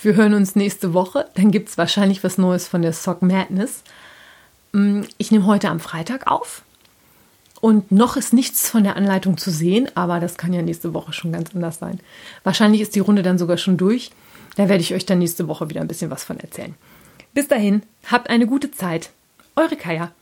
Wir 0.00 0.14
hören 0.14 0.34
uns 0.34 0.56
nächste 0.56 0.92
Woche. 0.92 1.26
Dann 1.34 1.50
gibt 1.50 1.70
es 1.70 1.78
wahrscheinlich 1.78 2.22
was 2.22 2.38
Neues 2.38 2.68
von 2.68 2.82
der 2.82 2.92
Sock 2.92 3.22
Madness. 3.22 3.82
Mm, 4.72 5.02
ich 5.16 5.30
nehme 5.30 5.46
heute 5.46 5.70
am 5.70 5.80
Freitag 5.80 6.26
auf. 6.26 6.62
Und 7.60 7.90
noch 7.90 8.16
ist 8.16 8.32
nichts 8.32 8.68
von 8.68 8.84
der 8.84 8.96
Anleitung 8.96 9.38
zu 9.38 9.50
sehen, 9.50 9.88
aber 9.94 10.20
das 10.20 10.36
kann 10.36 10.52
ja 10.52 10.60
nächste 10.60 10.92
Woche 10.92 11.12
schon 11.12 11.32
ganz 11.32 11.54
anders 11.54 11.78
sein. 11.78 12.00
Wahrscheinlich 12.44 12.82
ist 12.82 12.94
die 12.94 13.00
Runde 13.00 13.22
dann 13.22 13.38
sogar 13.38 13.56
schon 13.56 13.78
durch. 13.78 14.10
Da 14.56 14.68
werde 14.68 14.82
ich 14.82 14.94
euch 14.94 15.06
dann 15.06 15.18
nächste 15.18 15.48
Woche 15.48 15.68
wieder 15.70 15.80
ein 15.80 15.88
bisschen 15.88 16.10
was 16.10 16.24
von 16.24 16.38
erzählen. 16.38 16.74
Bis 17.32 17.48
dahin, 17.48 17.82
habt 18.10 18.28
eine 18.28 18.46
gute 18.46 18.70
Zeit. 18.70 19.10
Eure 19.56 19.76
Kaya. 19.76 20.12